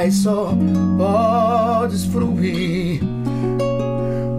Mas 0.00 0.14
só 0.14 0.54
podes 0.96 2.04
fruir 2.04 3.02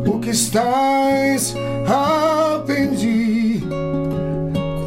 o 0.07 0.17
que 0.19 0.29
estás 0.29 1.53
a 1.85 2.63
pedir 2.65 3.61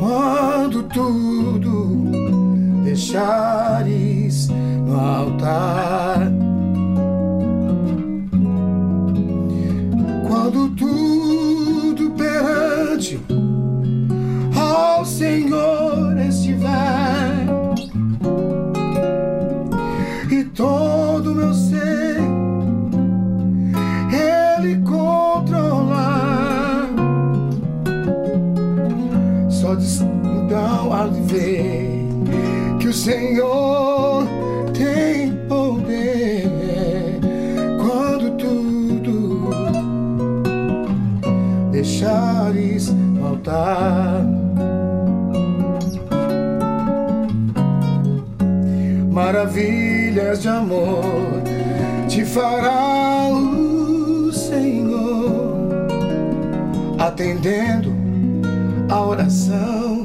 quando 0.01 0.85
tudo 0.85 1.99
deixares 2.85 4.49
no 4.49 4.99
altar. 4.99 6.32
Faltar. 43.43 44.25
Maravilhas 49.11 50.41
de 50.41 50.49
amor 50.49 51.43
te 52.09 52.25
fará 52.25 53.29
o 53.31 54.33
Senhor, 54.33 55.87
atendendo 56.99 57.93
a 58.89 59.01
oração 59.05 60.05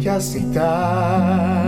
que 0.00 0.08
aceitar. 0.08 1.63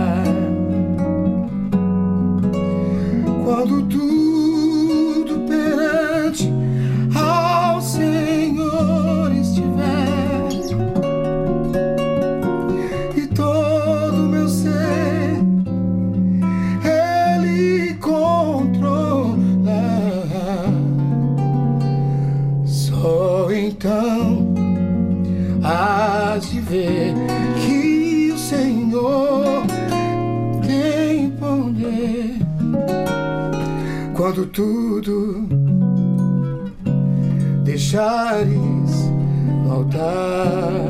Tudo 35.07 35.55
deixares 37.63 39.09
voltar. 39.65 40.03
E, 40.03 40.86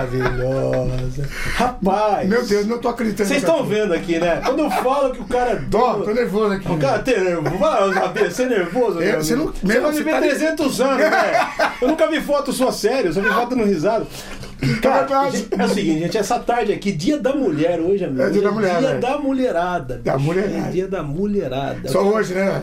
maravilhosa. 0.00 1.28
Rapaz. 1.56 2.28
Meu 2.28 2.44
Deus, 2.44 2.66
não 2.66 2.78
tô 2.78 2.88
acreditando. 2.88 3.28
Vocês 3.28 3.42
estão 3.42 3.64
vendo 3.64 3.92
aqui, 3.92 4.18
né? 4.18 4.40
Quando 4.44 4.60
eu 4.60 4.70
falo 4.70 5.12
que 5.12 5.20
o 5.20 5.24
cara 5.24 5.50
é 5.52 5.56
Tô, 5.56 5.78
dono. 5.78 6.04
tô 6.04 6.12
nervoso 6.14 6.52
aqui. 6.54 6.70
O 6.72 6.78
cara 6.78 6.98
tem 7.00 7.20
nervoso. 7.22 7.58
Vai, 7.58 8.30
você 8.30 8.42
é 8.42 8.46
nervoso, 8.46 9.00
Eu- 9.00 9.22
você 9.22 9.36
não- 9.36 9.46
Você 9.46 9.66
meu, 9.66 9.82
vai 9.82 9.92
você 9.92 10.04
tá- 10.04 10.18
300 10.20 10.80
anos, 10.80 10.98
né? 11.10 11.48
Eu 11.80 11.88
nunca 11.88 12.06
vi 12.08 12.20
foto 12.20 12.52
sua 12.52 12.72
sério, 12.72 13.12
só 13.12 13.20
vi 13.20 13.28
foto 13.28 13.56
no 13.56 13.64
risado. 13.64 14.06
Cara, 14.82 15.00
verdade. 15.00 15.36
gente, 15.38 15.60
é 15.60 15.64
o 15.64 15.68
seguinte, 15.68 15.98
gente, 16.00 16.18
essa 16.18 16.38
tarde 16.38 16.72
aqui, 16.72 16.92
dia 16.92 17.18
da 17.18 17.34
mulher 17.34 17.80
hoje, 17.80 18.04
amigo. 18.04 18.22
É 18.22 18.30
dia 18.30 18.42
da 18.42 18.50
mulher, 18.52 18.78
Dia 18.78 18.90
né? 18.92 18.98
da 18.98 19.18
mulherada. 19.18 20.00
Da 20.04 20.18
mulherada. 20.18 20.56
É 20.68 20.70
dia 20.70 20.88
da 20.88 21.02
mulherada. 21.02 21.88
Só 21.88 22.02
hoje, 22.02 22.34
né? 22.34 22.62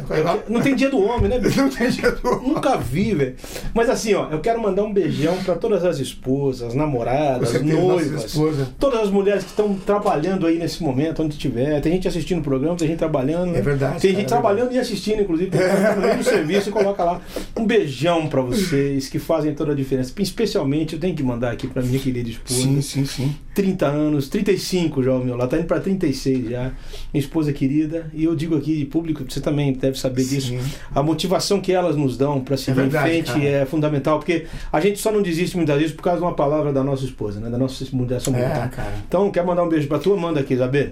Não 0.50 0.62
tem 0.62 0.76
dia 0.76 0.90
do 0.90 1.00
homem, 1.02 1.30
né, 1.30 1.40
bicho? 1.40 1.62
Não 1.62 1.70
tem 1.70 1.90
jeito. 1.92 2.22
Nunca 2.44 2.78
vi, 2.78 3.14
velho. 3.14 3.36
Mas 3.74 3.90
assim, 3.90 4.14
ó, 4.14 4.30
eu 4.30 4.40
quero 4.40 4.62
mandar 4.62 4.84
um 4.84 4.94
beijão 4.94 5.36
pra 5.44 5.56
todas 5.56 5.84
as 5.84 6.00
esposas, 6.00 6.74
namoradas, 6.74 7.50
certeza, 7.50 7.80
noivas, 7.82 8.26
esposas. 8.26 8.68
todas 8.80 9.02
as 9.02 9.10
mulheres 9.10 9.44
que 9.44 9.50
estão 9.50 9.74
trabalhando 9.76 10.46
aí 10.48 10.58
nesse 10.58 10.82
momento, 10.84 11.24
onde 11.24 11.34
estiver. 11.36 11.80
Tem 11.82 11.92
gente 11.94 12.08
assistindo 12.08 12.40
o 12.40 12.44
programa, 12.44 12.76
tem 12.76 12.88
gente 12.88 12.98
trabalhando. 13.00 13.52
né? 13.52 13.60
É 13.60 13.62
verdade, 13.62 14.00
Tem 14.02 14.12
cara, 14.12 14.22
gente 14.22 14.26
é 14.26 14.36
trabalhando 14.38 14.72
e 14.74 14.80
assistindo, 14.80 15.22
inclusive. 15.22 15.50
Tem 15.52 15.60
gente 15.62 15.96
no 15.96 16.02
meio 16.02 16.18
do 16.18 16.24
serviço 16.24 16.70
e 16.70 16.72
coloca 16.72 17.04
lá. 17.04 17.22
Um 17.56 17.66
beijão 17.66 18.28
pra 18.28 18.42
vocês 18.42 19.10
que 19.10 19.20
fazem 19.20 19.54
toda 19.54 19.72
a 19.72 19.76
diferença. 19.76 20.14
Especialmente, 20.18 20.94
eu 20.94 21.00
tenho 21.00 21.16
que 21.16 21.24
mandar 21.24 21.52
aqui 21.52 21.68
pra 21.68 21.82
minha 21.88 22.00
querida 22.00 22.30
esposa. 22.30 22.62
Sim, 22.62 22.82
sim, 22.82 23.06
sim. 23.06 23.36
30 23.56 23.86
anos, 23.88 24.30
35 24.30 25.02
já 25.02 25.14
o 25.14 25.24
meu 25.24 25.36
lá, 25.36 25.48
tá 25.48 25.58
indo 25.58 25.66
pra 25.66 25.80
36 25.80 26.50
já. 26.50 26.72
Minha 27.14 27.22
esposa 27.24 27.52
querida. 27.52 28.10
E 28.14 28.24
eu 28.26 28.36
digo 28.36 28.56
aqui 28.56 28.78
de 28.78 28.86
público, 28.86 29.24
você 29.28 29.42
também 29.42 29.74
deve 29.74 29.98
saber 29.98 30.24
disso. 30.24 30.50
Sim. 30.50 30.60
A 30.94 31.02
motivação 31.02 31.60
que 31.60 31.72
elas 31.74 31.96
nos 31.96 32.18
dão 32.18 32.40
para 32.42 32.56
seguir 32.58 32.72
É 32.80 32.82
verdade, 32.84 33.10
em 33.10 33.24
frente 33.24 33.32
cara. 33.34 33.44
é 33.44 33.66
fundamental, 33.66 34.20
porque 34.20 34.46
a 34.72 34.80
gente 34.80 35.00
só 35.00 35.12
não 35.12 35.22
desiste 35.22 35.58
muitas 35.58 35.78
vezes 35.80 35.96
por 35.96 36.04
causa 36.04 36.20
de 36.20 36.26
uma 36.26 36.34
palavra 36.36 36.72
da 36.72 36.84
nossa 36.84 37.04
esposa, 37.06 37.40
né? 37.40 37.50
Da 37.50 37.58
nossa 37.58 37.84
mulher. 37.94 38.22
É, 38.22 38.68
cara. 38.68 38.94
Então, 39.08 39.32
quer 39.32 39.44
mandar 39.46 39.64
um 39.64 39.70
beijo 39.70 39.88
pra 39.88 39.98
tu? 40.00 40.16
Manda 40.16 40.40
aqui, 40.42 40.54
Isabel. 40.54 40.92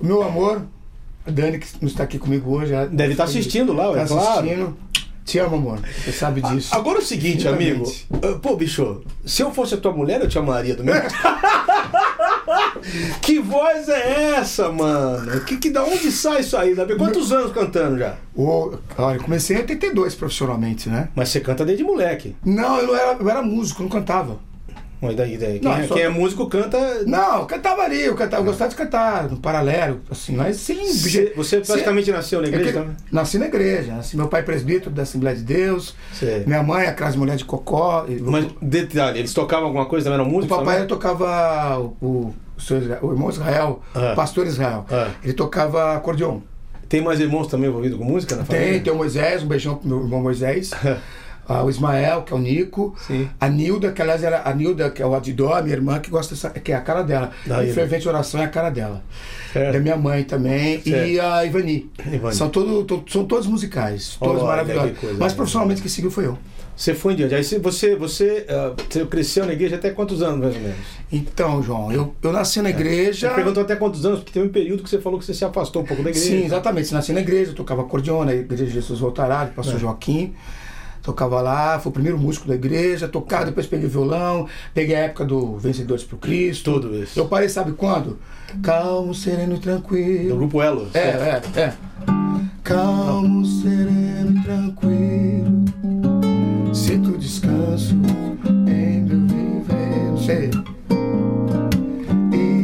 Meu 0.00 0.22
amor, 0.22 0.62
Dani, 1.26 1.58
que 1.58 1.66
não 1.80 1.88
está 1.88 2.04
aqui 2.04 2.18
comigo 2.18 2.50
hoje. 2.56 2.72
Deve 2.92 3.12
estar 3.12 3.24
assistindo 3.24 3.72
lá, 3.72 3.92
Tá 3.92 4.02
é 4.02 4.06
claro. 4.06 4.40
assistindo. 4.40 4.76
Te 5.26 5.40
amo, 5.40 5.56
amor. 5.56 5.80
Você 5.80 6.12
sabe 6.12 6.40
disso. 6.40 6.72
Agora 6.72 6.98
é 6.98 7.02
o 7.02 7.04
seguinte, 7.04 7.48
amigo. 7.48 7.82
Infinitamente. 7.82 8.36
Ah, 8.36 8.38
Pô, 8.40 8.54
bicho, 8.54 9.02
se 9.24 9.42
eu 9.42 9.52
fosse 9.52 9.74
a 9.74 9.76
tua 9.76 9.92
mulher, 9.92 10.20
eu 10.20 10.28
te 10.28 10.38
amaria 10.38 10.76
do 10.76 10.84
mesmo. 10.84 11.02
que 13.20 13.40
voz 13.40 13.88
é 13.88 14.36
essa, 14.36 14.70
mano? 14.70 15.40
Que, 15.40 15.56
que, 15.56 15.68
da 15.68 15.82
onde 15.82 16.12
sai 16.12 16.42
isso 16.42 16.56
aí, 16.56 16.70
Isabel? 16.70 16.96
Quantos 16.96 17.32
anos 17.32 17.52
cantando 17.52 17.98
já? 17.98 18.14
O, 18.36 18.78
olha, 18.96 19.16
eu 19.16 19.22
comecei 19.22 19.56
em 19.56 19.60
82 19.60 20.14
profissionalmente, 20.14 20.88
né? 20.88 21.08
Mas 21.12 21.30
você 21.30 21.40
canta 21.40 21.64
desde 21.64 21.82
moleque. 21.82 22.36
Não, 22.44 22.78
eu, 22.78 22.86
não 22.86 22.94
era, 22.94 23.16
eu 23.18 23.28
era 23.28 23.42
músico, 23.42 23.82
não 23.82 23.90
cantava. 23.90 24.38
Mas 25.00 25.14
daí, 25.14 25.36
daí. 25.36 25.58
Quem, 25.58 25.70
Não, 25.70 25.76
é, 25.76 25.86
só- 25.86 25.94
quem 25.94 26.04
é 26.04 26.08
músico 26.08 26.46
canta. 26.48 26.78
Não, 27.06 27.40
eu 27.40 27.46
cantava 27.46 27.82
ali, 27.82 28.00
eu, 28.02 28.14
cantava, 28.14 28.40
eu 28.42 28.46
gostava 28.46 28.70
de 28.70 28.76
cantar 28.76 29.28
no 29.30 29.36
paralelo, 29.36 30.00
assim, 30.10 30.34
mas 30.34 30.56
sem. 30.56 30.78
Você, 31.36 31.60
praticamente 31.60 32.10
nasceu 32.10 32.40
na 32.40 32.48
Eu 32.48 32.54
igreja 32.54 32.72
também? 32.80 32.96
Nasci 33.12 33.38
na 33.38 33.46
igreja, 33.46 33.92
nasci, 33.92 34.16
meu 34.16 34.28
pai 34.28 34.40
é 34.40 34.44
presbítero 34.44 34.90
da 34.90 35.02
Assembleia 35.02 35.36
de 35.36 35.42
Deus, 35.42 35.94
minha 36.46 36.62
mãe 36.62 36.84
é 36.86 36.88
aquelas 36.88 37.14
mulheres 37.14 37.40
de 37.40 37.44
cocó. 37.44 38.06
e- 38.08 38.20
Mas, 38.22 38.46
detalhe, 38.62 39.18
eles 39.18 39.34
tocavam 39.34 39.66
alguma 39.66 39.84
coisa 39.84 40.04
também? 40.04 40.18
Eram 40.20 40.30
o 40.30 40.32
músicos? 40.32 40.56
papai 40.56 40.74
também? 40.76 40.88
tocava 40.88 41.78
o, 41.78 41.96
o, 42.00 42.06
o 42.08 43.06
o 43.06 43.12
irmão 43.12 43.28
Israel, 43.28 43.82
Ah. 43.94 44.12
o 44.12 44.16
pastor 44.16 44.46
Israel. 44.46 44.86
Ah. 44.90 45.10
Ele 45.22 45.34
tocava 45.34 45.94
acordeon. 45.94 46.40
Tem 46.88 47.02
mais 47.02 47.20
irmãos 47.20 47.48
também 47.48 47.68
envolvidos 47.68 47.98
com 47.98 48.04
música 48.04 48.34
na 48.36 48.44
família? 48.44 48.70
Tem, 48.74 48.80
tem 48.80 48.92
o 48.92 48.96
Moisés, 48.96 49.42
um 49.42 49.46
beijão 49.46 49.74
pro 49.74 49.88
meu 49.88 50.00
irmão 50.00 50.22
Moisés. 50.22 50.70
Ah, 51.48 51.62
o 51.64 51.70
Ismael, 51.70 52.22
que 52.22 52.32
é 52.32 52.36
o 52.36 52.38
Nico. 52.38 52.94
Sim. 53.06 53.28
A 53.40 53.48
Nilda, 53.48 53.92
que 53.92 54.02
aliás 54.02 54.22
era 54.24 54.42
a 54.48 54.52
Nilda, 54.54 54.90
que 54.90 55.00
é 55.00 55.06
o 55.06 55.14
Adidó, 55.14 55.54
a 55.54 55.62
minha 55.62 55.74
irmã, 55.76 55.98
que 56.00 56.10
gosta 56.10 56.34
dessa, 56.34 56.50
que 56.50 56.72
é 56.72 56.74
a 56.74 56.80
cara 56.80 57.02
dela. 57.02 57.30
Da 57.46 57.64
e 57.64 57.72
fervente 57.72 58.08
oração 58.08 58.40
é 58.40 58.44
a 58.44 58.48
cara 58.48 58.68
dela. 58.70 59.02
Certo. 59.52 59.72
Da 59.74 59.78
minha 59.78 59.96
mãe 59.96 60.24
também. 60.24 60.80
E 60.84 60.90
Certo. 60.90 61.20
a 61.22 61.44
Ivani. 61.44 61.90
Ivani. 62.12 62.34
São, 62.34 62.48
todo, 62.50 62.82
to- 62.84 63.04
são 63.08 63.24
todos 63.24 63.46
musicais, 63.46 64.16
todos 64.18 64.42
Olha, 64.42 64.48
maravilhosos. 64.48 64.90
que 64.92 64.96
coisa 64.98 65.16
Mas 65.18 65.32
profissionalmente 65.32 65.80
quem 65.80 65.90
seguiu 65.90 66.10
foi 66.10 66.26
eu. 66.26 66.36
Você 66.76 66.92
foi 66.92 67.14
em 67.14 67.16
diante. 67.16 67.34
Aí 67.34 67.42
você, 67.42 67.58
você, 67.58 67.96
você, 67.96 68.44
ah, 68.50 68.74
você 68.90 69.06
cresceu 69.06 69.46
na 69.46 69.52
igreja 69.54 69.76
até 69.76 69.90
quantos 69.90 70.20
anos, 70.22 70.40
mais 70.40 70.54
ou 70.56 70.60
menos? 70.60 70.76
Então, 71.10 71.62
João, 71.62 71.90
eu, 71.90 72.14
eu 72.22 72.32
nasci 72.32 72.60
na 72.60 72.68
igreja. 72.68 73.28
Você 73.30 73.34
perguntou 73.34 73.62
até 73.62 73.76
quantos 73.76 74.04
anos, 74.04 74.18
porque 74.18 74.32
teve 74.32 74.46
um 74.46 74.50
período 74.50 74.82
que 74.82 74.90
você 74.90 75.00
falou 75.00 75.18
que 75.18 75.24
você 75.24 75.32
se 75.32 75.42
afastou 75.44 75.80
um 75.82 75.86
pouco 75.86 76.02
da 76.02 76.10
igreja. 76.10 76.28
Sim, 76.28 76.44
exatamente. 76.44 76.92
Nasci 76.92 77.12
na 77.14 77.20
igreja, 77.20 77.52
eu 77.52 77.54
tocava 77.54 77.80
acordeon 77.80 78.24
na 78.24 78.34
igreja 78.34 78.66
de 78.66 78.72
Jesus 78.72 78.98
Voltará, 79.00 79.46
pastor 79.56 79.76
É. 79.76 79.78
Joaquim. 79.78 80.34
Tocava 81.06 81.40
lá, 81.40 81.78
fui 81.78 81.90
o 81.90 81.92
primeiro 81.92 82.18
músico 82.18 82.48
da 82.48 82.56
igreja, 82.56 83.06
tocava, 83.06 83.44
depois 83.44 83.64
peguei 83.64 83.88
violão, 83.88 84.48
peguei 84.74 84.96
a 84.96 85.02
época 85.02 85.24
do 85.24 85.56
Vencedores 85.56 86.02
pro 86.02 86.16
Cristo. 86.16 86.72
Tudo 86.72 87.00
isso. 87.00 87.16
Eu 87.16 87.28
parei, 87.28 87.48
sabe 87.48 87.70
quando? 87.70 88.18
Calmo, 88.60 89.14
sereno 89.14 89.54
e 89.54 89.60
tranquilo. 89.60 90.30
Do 90.30 90.36
grupo 90.36 90.60
Elo. 90.60 90.88
É, 90.92 91.12
certo? 91.12 91.56
é, 91.56 91.62
é. 91.62 91.74
Calmo, 92.64 93.46
sereno 93.46 94.36
e 94.36 94.42
tranquilo. 94.42 95.64
Sinto 96.74 97.16
descanso 97.16 97.94
em 98.66 99.02
meu 99.02 99.28
viver. 99.28 100.10
Não 100.10 100.18
sei. 100.18 100.50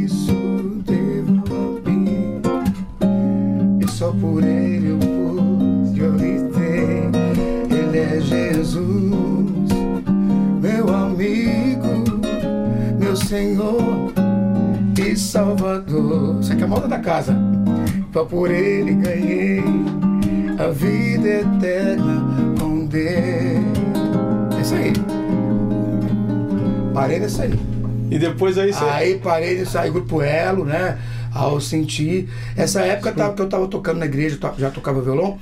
Isso 0.04 0.82
devo 0.84 1.44
a 1.54 1.88
mim. 1.88 2.42
E 3.80 3.88
só 3.88 4.10
por 4.10 4.42
ele 4.42 4.61
Senhor 13.32 14.12
e 15.00 15.16
Salvador. 15.16 16.38
Isso 16.42 16.52
aqui 16.52 16.60
é 16.60 16.64
a 16.66 16.68
moda 16.68 16.86
da 16.86 16.98
casa. 16.98 17.34
Só 18.12 18.26
por 18.26 18.50
ele 18.50 18.92
ganhei 18.92 19.64
a 20.58 20.68
vida 20.68 21.28
eterna 21.40 22.22
com 22.60 22.84
Deus. 22.84 23.06
É 24.54 24.60
isso 24.60 24.74
aí. 24.74 24.92
Parei 26.92 27.20
nisso 27.20 27.40
aí. 27.40 27.58
E 28.10 28.18
depois 28.18 28.58
aí 28.58 28.70
você. 28.70 28.84
Aí 28.84 29.18
parei 29.18 29.60
nisso 29.60 29.78
aí, 29.78 29.90
grupo 29.90 30.20
Elo, 30.20 30.66
né? 30.66 30.98
Ao 31.32 31.58
sentir. 31.58 32.28
Essa 32.54 32.82
época 32.82 33.12
tava, 33.12 33.32
que 33.32 33.40
eu 33.40 33.48
tava 33.48 33.66
tocando 33.66 33.96
na 33.96 34.04
igreja, 34.04 34.38
já 34.58 34.70
tocava 34.70 35.00
violão. 35.00 35.38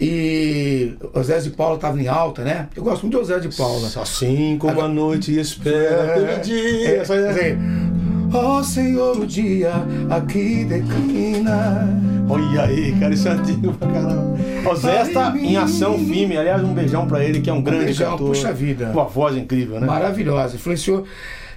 E 0.00 0.94
o 1.12 1.22
Zé 1.22 1.38
de 1.38 1.50
Paula 1.50 1.78
tava 1.78 2.00
em 2.00 2.08
alta, 2.08 2.42
né? 2.42 2.68
Eu 2.74 2.82
gosto 2.82 3.02
muito 3.02 3.18
do 3.18 3.24
Zé 3.24 3.38
de 3.38 3.48
Paula. 3.56 3.88
Assim 4.00 4.56
como 4.58 4.80
a 4.80 4.88
noite 4.88 5.38
espera 5.38 6.14
pelo 6.14 6.40
dia. 6.42 6.88
É, 6.88 6.96
né? 6.96 7.30
assim, 7.30 7.94
Ó 8.32 8.62
Senhor, 8.62 9.18
o 9.20 9.26
dia 9.26 9.72
aqui 10.10 10.64
declina. 10.64 11.88
Olha 12.28 12.62
aí, 12.62 12.92
cara, 12.98 13.14
isso 13.14 13.28
é 13.28 13.32
antigo 13.32 13.72
pra 13.74 13.86
caramba. 13.88 14.34
O 14.68 14.74
Zé 14.74 15.02
está 15.02 15.36
em 15.36 15.56
ação 15.56 15.98
firme. 15.98 16.36
Aliás, 16.36 16.62
um 16.64 16.74
beijão 16.74 17.06
pra 17.06 17.22
ele, 17.22 17.40
que 17.40 17.48
é 17.48 17.52
um 17.52 17.62
grande 17.62 17.84
beijão, 17.84 18.12
cantor. 18.12 18.28
puxa 18.28 18.52
vida. 18.52 18.90
Uma 18.92 19.04
voz 19.04 19.36
incrível, 19.36 19.78
né? 19.78 19.86
Maravilhosa. 19.86 20.56
Influenciou. 20.56 21.04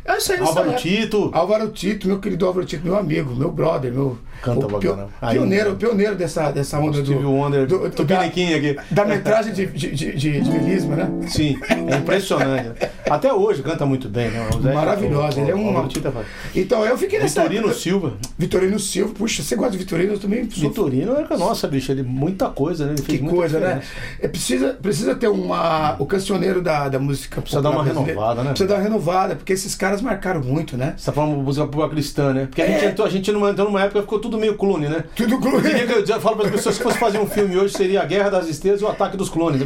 É 0.08 0.18
isso 0.18 0.32
aí, 0.32 0.40
nessa 0.40 0.50
Álvaro 0.52 0.70
época. 0.70 0.82
Tito. 0.82 1.30
Álvaro 1.34 1.68
Tito, 1.70 2.08
meu 2.08 2.20
querido 2.20 2.46
Álvaro 2.46 2.66
Tito, 2.66 2.84
meu 2.86 2.98
amigo, 2.98 3.36
meu 3.36 3.52
brother, 3.52 3.92
meu. 3.94 4.18
Canta 4.42 4.68
o. 4.68 5.10
Aí, 5.20 5.36
pioneiro, 5.36 5.72
né? 5.72 5.76
pioneiro 5.80 6.16
dessa, 6.16 6.52
dessa 6.52 6.78
onda 6.80 7.00
Steve 7.04 7.20
do. 7.20 7.32
Wonder, 7.32 7.66
do- 7.66 7.80
do- 7.80 7.90
tupiniquim 7.90 8.54
aqui. 8.54 8.78
Da 8.92 9.04
metragem 9.04 9.52
de, 9.52 9.66
de, 9.66 9.92
de, 9.92 10.12
de, 10.14 10.40
melisma, 10.52 10.96
né? 10.96 11.10
Sim, 11.28 11.58
é 11.92 11.96
impressionante. 11.98 12.70
Até 13.10 13.34
hoje 13.34 13.64
canta 13.64 13.84
muito 13.86 14.08
bem, 14.08 14.30
né? 14.30 14.48
Maravilhosa, 14.74 15.42
ele 15.42 15.52
é 15.52 15.56
um- 15.56 15.72
é. 15.72 16.24
Então 16.56 16.86
eu 16.86 16.96
fiquei 16.98 17.20
nessa. 17.20 17.42
Vitorino 17.42 17.68
época- 17.68 17.80
Silva. 17.82 18.14
Vitorino 18.38 18.80
Silva, 18.80 19.14
puxa, 19.16 19.42
você 19.42 19.56
gosta 19.56 19.72
de 19.72 19.80
Vitorino? 19.80 20.14
Eu 20.14 20.20
também 20.20 20.50
sou 20.50 20.70
Vitorino 20.70 21.16
era 21.18 21.36
nossa, 21.38 21.68
bicho. 21.68 21.92
Ele 21.92 22.04
muita 22.04 22.48
coisa, 22.50 22.86
né? 22.86 22.92
Ele 22.94 23.02
fez 23.02 23.18
Que 23.18 23.24
muita 23.24 23.38
coisa, 23.40 23.60
né? 23.60 23.66
diferença. 23.82 23.92
É, 24.22 24.28
precisa, 24.28 24.74
precisa 24.82 25.16
ter 25.16 25.28
uma. 25.30 25.96
O 26.00 26.06
cancioneiro 26.06 26.62
da, 26.62 26.88
da 26.90 27.00
música. 27.00 27.42
Precisa 27.42 27.62
dar 27.62 27.72
uma 27.72 27.84
renovada, 27.84 28.44
né? 28.44 28.50
Precisa 28.52 28.70
dar 28.70 28.76
uma 28.76 28.84
renovada, 28.84 29.36
porque 29.36 29.52
esses 29.54 29.74
caras 29.74 29.97
marcaram 30.02 30.42
muito, 30.42 30.76
né? 30.78 30.94
Você 30.98 31.06
tá 31.06 31.12
falando 31.12 31.38
música 31.38 31.66
popular 31.66 31.90
cristã, 31.90 32.34
né? 32.34 32.46
Porque 32.46 32.62
a 32.62 32.68
gente 32.68 32.86
É. 32.86 32.90
entrou, 32.90 33.08
a 33.08 33.10
gente 33.10 33.32
numa, 33.32 33.50
entrou 33.52 33.68
numa 33.68 33.82
época 33.82 34.00
que 34.00 34.06
ficou 34.06 34.20
tudo 34.20 34.38
meio 34.38 34.56
clone, 34.56 34.88
né? 34.88 35.04
Tudo 35.16 35.36
Eu 35.36 35.40
que 35.88 35.94
eu 35.94 36.06
já 36.06 36.20
falo 36.20 36.38
para 36.38 36.46
as 36.48 36.52
pessoas 36.52 36.78
que 36.78 36.84
fosse 36.84 36.98
fazer 36.98 37.20
um 37.20 37.28
filme 37.28 37.58
hoje 37.58 37.74
seria 37.74 38.02
a 38.02 38.06
Guerra 38.06 38.30
das 38.30 38.48
Estrelas 38.48 38.82
e 38.82 38.84
o 38.84 38.88
Ataque 38.88 39.16
dos 39.18 39.30
Clones. 39.30 39.62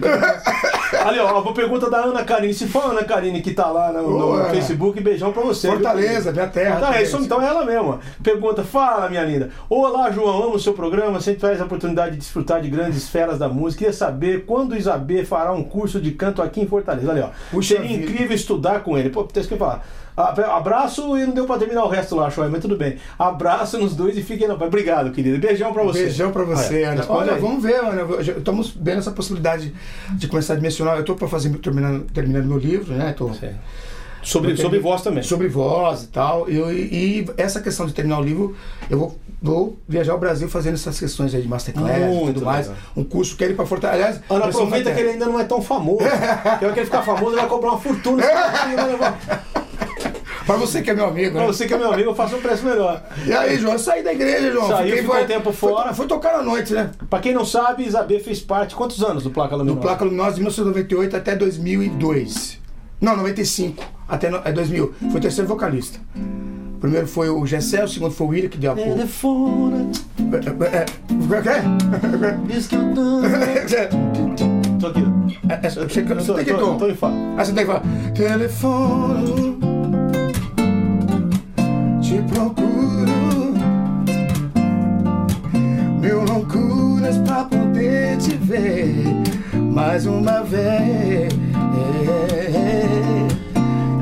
Ali, 1.05 1.19
ó, 1.19 1.41
uma 1.41 1.53
pergunta 1.53 1.89
da 1.89 1.99
Ana 1.99 2.23
Karine. 2.23 2.53
Se 2.53 2.67
for 2.67 2.83
a 2.83 2.87
Ana 2.87 3.03
Karine 3.03 3.41
que 3.41 3.51
tá 3.51 3.67
lá 3.67 3.91
no, 3.91 4.01
no 4.03 4.17
Boa. 4.19 4.45
Facebook, 4.49 4.99
beijão 5.01 5.31
pra 5.31 5.41
você. 5.43 5.67
viu, 5.67 5.77
Fortaleza, 5.77 6.09
querida? 6.11 6.31
minha 6.33 6.47
terra. 6.47 6.79
Tá, 6.79 6.97
é 6.97 7.03
isso, 7.03 7.17
então 7.17 7.41
é 7.41 7.47
ela 7.47 7.65
mesma. 7.65 7.99
Pergunta, 8.21 8.63
fala, 8.63 9.09
minha 9.09 9.23
linda. 9.23 9.49
Olá, 9.69 10.11
João, 10.11 10.43
amo 10.43 10.55
o 10.55 10.59
seu 10.59 10.73
programa, 10.73 11.19
sempre 11.21 11.39
traz 11.39 11.61
a 11.61 11.65
oportunidade 11.65 12.11
de 12.11 12.17
desfrutar 12.17 12.61
de 12.61 12.69
grandes 12.69 12.97
esferas 12.97 13.39
da 13.39 13.47
música. 13.47 13.79
Queria 13.79 13.93
saber 13.93 14.45
quando 14.45 14.73
o 14.73 14.77
Isabê 14.77 15.23
fará 15.23 15.51
um 15.53 15.63
curso 15.63 15.99
de 15.99 16.11
canto 16.11 16.41
aqui 16.41 16.61
em 16.61 16.67
Fortaleza. 16.67 17.09
Olha, 17.09 17.25
ó. 17.25 17.29
Puxa 17.51 17.75
Seria 17.75 17.87
vida. 17.97 18.03
incrível 18.11 18.35
estudar 18.35 18.81
com 18.81 18.97
ele. 18.97 19.09
Pô, 19.09 19.23
tem 19.23 19.41
que 19.43 19.55
falar. 19.57 19.83
Abraço 20.15 21.17
e 21.17 21.25
não 21.25 21.33
deu 21.33 21.45
pra 21.45 21.57
terminar 21.57 21.83
o 21.83 21.87
resto 21.89 22.15
lá, 22.15 22.29
Shoy, 22.29 22.49
mas 22.49 22.61
tudo 22.61 22.75
bem. 22.75 22.97
Abraço 23.17 23.77
nos 23.77 23.95
dois 23.95 24.17
e 24.17 24.21
fiquem 24.21 24.47
na 24.47 24.55
paz. 24.55 24.67
Obrigado, 24.67 25.11
querido. 25.11 25.37
Beijão 25.39 25.73
pra 25.73 25.83
você. 25.83 26.03
Beijão 26.03 26.31
pra 26.31 26.43
você, 26.43 26.83
Olha, 26.85 26.91
Ana. 26.91 27.05
Olha, 27.09 27.33
aí. 27.33 27.39
vamos 27.41 27.63
ver, 27.63 27.75
Ana. 27.75 28.21
Estamos 28.37 28.69
vendo 28.79 28.99
essa 28.99 29.11
possibilidade 29.11 29.73
de 30.11 30.27
começar 30.27 30.53
a 30.53 30.55
dimensionar. 30.55 30.97
Eu 30.97 31.05
tô 31.05 31.15
pra 31.15 31.27
fazer, 31.27 31.49
terminando, 31.59 32.03
terminando 32.11 32.45
meu 32.45 32.57
livro, 32.57 32.93
né? 32.93 33.13
Tô, 33.17 33.33
Sim. 33.33 33.49
Sobre, 34.23 34.51
Eu 34.51 34.57
sobre 34.57 34.77
voz 34.79 35.01
também. 35.01 35.23
sobre 35.23 35.47
voz 35.47 36.03
e 36.03 36.07
tal. 36.09 36.47
Eu, 36.47 36.71
e 36.71 37.27
essa 37.37 37.59
questão 37.59 37.87
de 37.87 37.93
terminar 37.93 38.19
o 38.19 38.23
livro, 38.23 38.55
eu 38.87 38.99
vou, 38.99 39.17
vou 39.41 39.77
viajar 39.87 40.11
ao 40.11 40.19
Brasil 40.19 40.47
fazendo 40.47 40.75
essas 40.75 40.99
questões 40.99 41.33
aí 41.33 41.41
de 41.41 41.47
masterclass 41.47 41.97
e 41.97 42.33
tudo 42.33 42.45
mais. 42.45 42.67
legal. 42.67 42.81
Um 42.95 43.03
curso 43.03 43.35
que 43.35 43.43
ele 43.43 43.55
para 43.55 43.65
Fortaleza. 43.65 43.97
Aliás, 43.97 44.21
Ana, 44.29 44.45
eu 44.45 44.49
aproveita 44.49 44.93
que 44.93 44.99
ele 44.99 45.09
ainda 45.09 45.25
não 45.25 45.39
é 45.39 45.43
tão 45.43 45.59
famoso. 45.59 46.03
Porque 46.49 46.65
ele 46.65 46.73
quer 46.73 46.85
ficar 46.85 47.01
famoso, 47.01 47.31
ele 47.31 47.41
vai 47.41 47.47
cobrar 47.49 47.71
uma 47.71 47.79
fortuna. 47.79 48.23
Pra 50.45 50.55
você 50.55 50.81
que 50.81 50.89
é 50.89 50.93
meu 50.93 51.05
amigo, 51.05 51.31
Pra 51.31 51.41
né? 51.41 51.47
você 51.47 51.65
que 51.67 51.73
é 51.73 51.77
meu 51.77 51.91
amigo, 51.93 52.09
eu 52.09 52.15
faço 52.15 52.35
um 52.35 52.41
preço 52.41 52.65
melhor. 52.65 53.01
E 53.25 53.31
aí, 53.31 53.57
João, 53.57 53.73
eu 53.73 53.79
saí 53.79 54.03
da 54.03 54.11
igreja, 54.13 54.51
João. 54.51 54.67
Saiu, 54.67 54.97
ficou 54.97 55.15
foi- 55.15 55.23
um 55.23 55.27
tempo 55.27 55.51
foi- 55.53 55.69
fora. 55.71 55.93
Foi, 55.93 56.07
tocar 56.07 56.35
à 56.35 56.41
noite, 56.43 56.73
né? 56.73 56.89
Pra 57.09 57.19
quem 57.19 57.33
não 57.33 57.45
sabe, 57.45 57.83
Isabê 57.85 58.19
fez 58.19 58.39
parte. 58.41 58.73
Quantos 58.75 59.03
anos 59.03 59.23
do 59.23 59.29
Placa 59.29 59.51
Do 59.51 59.59
Luminosa? 59.59 59.81
Placa 59.81 60.03
Luminosa 60.03 60.31
de 60.31 60.39
1998 60.41 61.15
até 61.15 61.35
2002. 61.35 62.59
Não, 62.99 63.15
95 63.17 63.83
até 64.09 64.29
no, 64.29 64.41
é 64.43 64.51
2000. 64.51 64.93
Foi 65.11 65.19
o 65.19 65.21
terceiro 65.21 65.47
vocalista. 65.47 65.99
O 66.75 66.79
primeiro 66.81 67.07
foi 67.07 67.29
o 67.29 67.45
Gessé, 67.45 67.83
o 67.83 67.87
segundo 67.87 68.11
foi 68.11 68.27
o 68.27 68.29
William, 68.31 68.49
que 68.49 68.57
deu 68.57 68.71
a 68.71 68.75
pouco. 68.75 68.89
Telefona, 68.91 69.91
É, 70.19 70.77
é, 70.77 70.85
é, 72.27 72.37
diz 72.47 72.67
que 72.67 72.75
eu 72.75 72.93
tô. 72.93 73.23
é, 73.25 73.89
Tô 74.81 74.87
aqui. 74.87 75.03
é, 75.47 75.53
é, 75.53 75.69
tô- 75.69 75.85
tem 75.85 76.05
que. 76.05 76.13
Aí 76.13 77.45
você 77.45 77.53
tem 77.53 77.65
que 77.65 77.71
falar. 77.71 77.83
Telefone. 78.15 79.70
Te 82.11 82.21
procuro. 82.23 83.53
Mil 86.01 86.25
loucuras 86.25 87.17
pra 87.19 87.45
poder 87.45 88.17
te 88.17 88.31
ver 88.31 89.05
mais 89.55 90.05
uma 90.05 90.43
vez. 90.43 91.31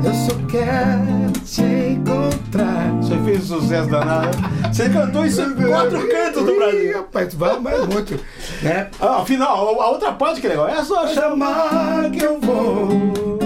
Eu 0.04 0.12
só 0.12 0.34
quero 0.48 1.30
te 1.44 1.62
encontrar. 1.62 2.90
Você 3.00 3.16
fez 3.18 3.44
sucesso 3.44 3.88
danado. 3.88 4.36
Você 4.72 4.88
cantou 4.88 5.24
isso 5.24 5.42
em 5.42 5.54
quatro 5.54 6.08
cantos 6.08 6.44
do 6.44 6.50
Ih, 6.50 6.56
Brasil. 6.56 6.96
Rapaz, 6.96 7.34
vai 7.34 7.60
mais 7.60 7.86
muito. 7.86 8.18
Né? 8.60 8.88
Ah, 9.00 9.18
afinal, 9.18 9.80
a 9.80 9.88
outra 9.88 10.10
parte 10.10 10.40
que 10.40 10.48
é 10.48 10.50
legal. 10.50 10.68
É 10.68 10.82
só 10.82 11.06
Chamar 11.06 12.10
que 12.10 12.24
eu 12.24 12.40
vou. 12.40 13.38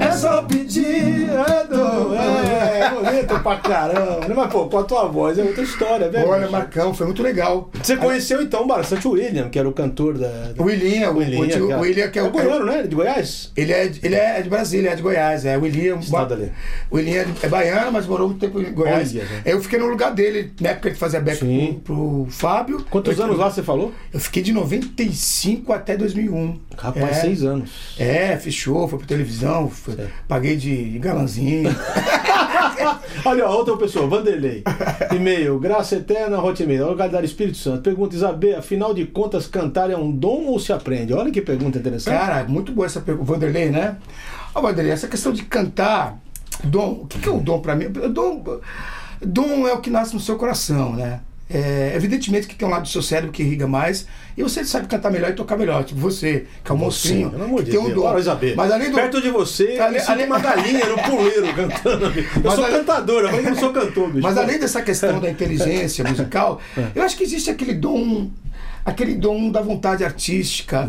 É 0.00 0.12
só 0.12 0.42
pedir, 0.42 0.67
é. 0.84 2.78
É, 2.80 2.90
bonito 2.94 3.40
pra 3.42 3.56
caramba. 3.56 4.34
Mas, 4.34 4.52
pô, 4.52 4.66
com 4.66 4.78
a 4.78 4.84
tua 4.84 5.06
voz 5.08 5.38
é 5.38 5.42
outra 5.42 5.62
história, 5.62 6.08
velho. 6.10 6.28
Olha, 6.28 6.48
Marcão, 6.50 6.92
foi 6.94 7.06
muito 7.06 7.22
legal. 7.22 7.70
Você 7.82 7.96
conheceu 7.96 8.40
então 8.42 8.66
bastante 8.66 9.06
o 9.06 9.12
William, 9.12 9.48
que 9.48 9.58
era 9.58 9.68
o 9.68 9.72
cantor 9.72 10.18
da. 10.18 10.52
O 10.58 10.64
William, 10.64 11.10
o, 11.10 11.18
William, 11.18 11.40
o, 11.40 11.48
tio- 11.48 11.76
o 11.76 11.80
William 11.80 12.08
que 12.08 12.18
é 12.18 12.22
o. 12.22 12.26
É 12.26 12.30
goiano, 12.30 12.64
né? 12.66 12.82
De 12.82 12.94
Goiás? 12.94 13.52
Ele 13.56 13.72
é, 13.72 13.88
de- 13.88 14.00
ele 14.04 14.14
é 14.14 14.40
de 14.42 14.48
Brasília, 14.48 14.90
é 14.90 14.94
de 14.94 15.02
Goiás, 15.02 15.44
é. 15.44 15.56
O 15.58 15.62
William. 15.62 15.96
Estado 15.98 16.34
ali. 16.34 16.52
O 16.90 16.96
William 16.96 17.24
é 17.42 17.48
baiano, 17.48 17.92
mas 17.92 18.06
morou 18.06 18.28
muito 18.28 18.40
tempo 18.40 18.60
em 18.60 18.72
Goiás. 18.72 19.10
Olha, 19.14 19.26
gente. 19.26 19.42
Eu 19.44 19.60
fiquei 19.60 19.78
no 19.78 19.86
lugar 19.86 20.12
dele, 20.12 20.52
na 20.60 20.70
época 20.70 20.82
que 20.82 20.94
ele 20.94 20.98
fazia 20.98 21.20
back 21.20 21.38
Sim. 21.38 21.80
pro, 21.84 21.94
pro 22.24 22.26
Fábio. 22.30 22.84
Quantos 22.90 23.18
eu, 23.18 23.24
anos 23.24 23.38
lá 23.38 23.50
você 23.50 23.62
falou? 23.62 23.92
Eu 24.12 24.20
fiquei 24.20 24.42
de 24.42 24.52
95 24.52 25.72
até 25.72 25.96
2001. 25.96 26.58
Rapaz, 26.76 27.18
é, 27.18 27.20
seis 27.20 27.42
anos. 27.42 27.94
É, 27.98 28.36
fechou, 28.36 28.86
foi 28.88 28.98
pra 28.98 29.08
televisão, 29.08 29.68
foi- 29.68 29.96
paguei 30.28 30.56
de 30.56 30.67
galanzinho. 30.98 31.70
Olha, 33.24 33.46
ó, 33.46 33.56
outra 33.56 33.76
pessoa, 33.76 34.06
Vanderlei. 34.06 34.62
E-mail, 35.14 35.58
graça 35.58 35.96
eterna, 35.96 36.42
Hotmail, 36.42 36.88
localidade 36.88 37.26
Espírito 37.26 37.58
Santo. 37.58 37.82
Pergunta, 37.82 38.14
Isabel, 38.14 38.58
afinal 38.58 38.94
de 38.94 39.04
contas, 39.06 39.46
cantar 39.46 39.90
é 39.90 39.96
um 39.96 40.10
dom 40.10 40.46
ou 40.46 40.58
se 40.58 40.72
aprende? 40.72 41.12
Olha 41.12 41.30
que 41.30 41.42
pergunta 41.42 41.78
interessante. 41.78 42.16
Cara, 42.16 42.44
muito 42.44 42.72
boa 42.72 42.86
essa 42.86 43.00
pergunta. 43.00 43.32
Vanderlei, 43.32 43.70
né? 43.70 43.96
Ó, 44.54 44.60
Vanderlei, 44.60 44.92
essa 44.92 45.08
questão 45.08 45.32
de 45.32 45.42
cantar, 45.44 46.18
dom, 46.64 47.00
o 47.02 47.06
que, 47.06 47.18
que 47.18 47.28
é 47.28 47.32
o 47.32 47.40
dom 47.40 47.60
pra 47.60 47.74
mim? 47.74 47.90
Dom, 47.90 48.60
dom 49.20 49.66
é 49.66 49.72
o 49.72 49.80
que 49.80 49.90
nasce 49.90 50.14
no 50.14 50.20
seu 50.20 50.36
coração, 50.36 50.94
né? 50.94 51.20
É, 51.50 51.92
evidentemente 51.96 52.46
que 52.46 52.54
tem 52.54 52.68
um 52.68 52.70
lado 52.70 52.82
do 52.82 52.88
seu 52.88 53.00
cérebro 53.00 53.32
que 53.32 53.42
irriga 53.42 53.66
mais 53.66 54.06
e 54.36 54.42
você 54.42 54.62
sabe 54.66 54.86
cantar 54.86 55.10
melhor 55.10 55.30
e 55.30 55.32
tocar 55.32 55.56
melhor. 55.56 55.82
Tipo 55.82 55.98
você, 55.98 56.44
que 56.62 56.70
é 56.70 56.74
um 56.74 56.78
monstrinho, 56.78 57.30
pelo 57.30 57.44
amor 57.44 57.58
que 57.60 57.64
de 57.64 57.70
tem 57.70 57.80
um 57.80 57.84
Deus. 57.84 57.96
dom. 57.96 58.54
Mas 58.54 58.70
além 58.70 58.90
do. 58.90 58.94
Perto 58.96 59.22
de 59.22 59.30
você, 59.30 59.78
Ali- 59.80 59.98
ali- 59.98 60.24
uma 60.24 60.38
galinha 60.38 60.84
no 60.86 60.98
puleiro 60.98 61.46
cantando. 61.54 62.04
Eu 62.06 62.24
Mas 62.44 62.54
sou 62.54 62.64
cantador, 62.66 63.22
eu 63.34 63.42
não 63.42 63.54
sou 63.56 63.72
cantor, 63.72 64.08
bicho. 64.10 64.22
Mas 64.22 64.36
além 64.36 64.58
dessa 64.58 64.82
questão 64.82 65.18
da 65.20 65.30
inteligência 65.30 66.04
musical, 66.04 66.60
eu 66.94 67.02
acho 67.02 67.16
que 67.16 67.24
existe 67.24 67.48
aquele 67.48 67.72
dom 67.72 68.30
aquele 68.88 69.14
dom 69.14 69.50
da 69.50 69.60
vontade 69.60 70.04
artística. 70.04 70.88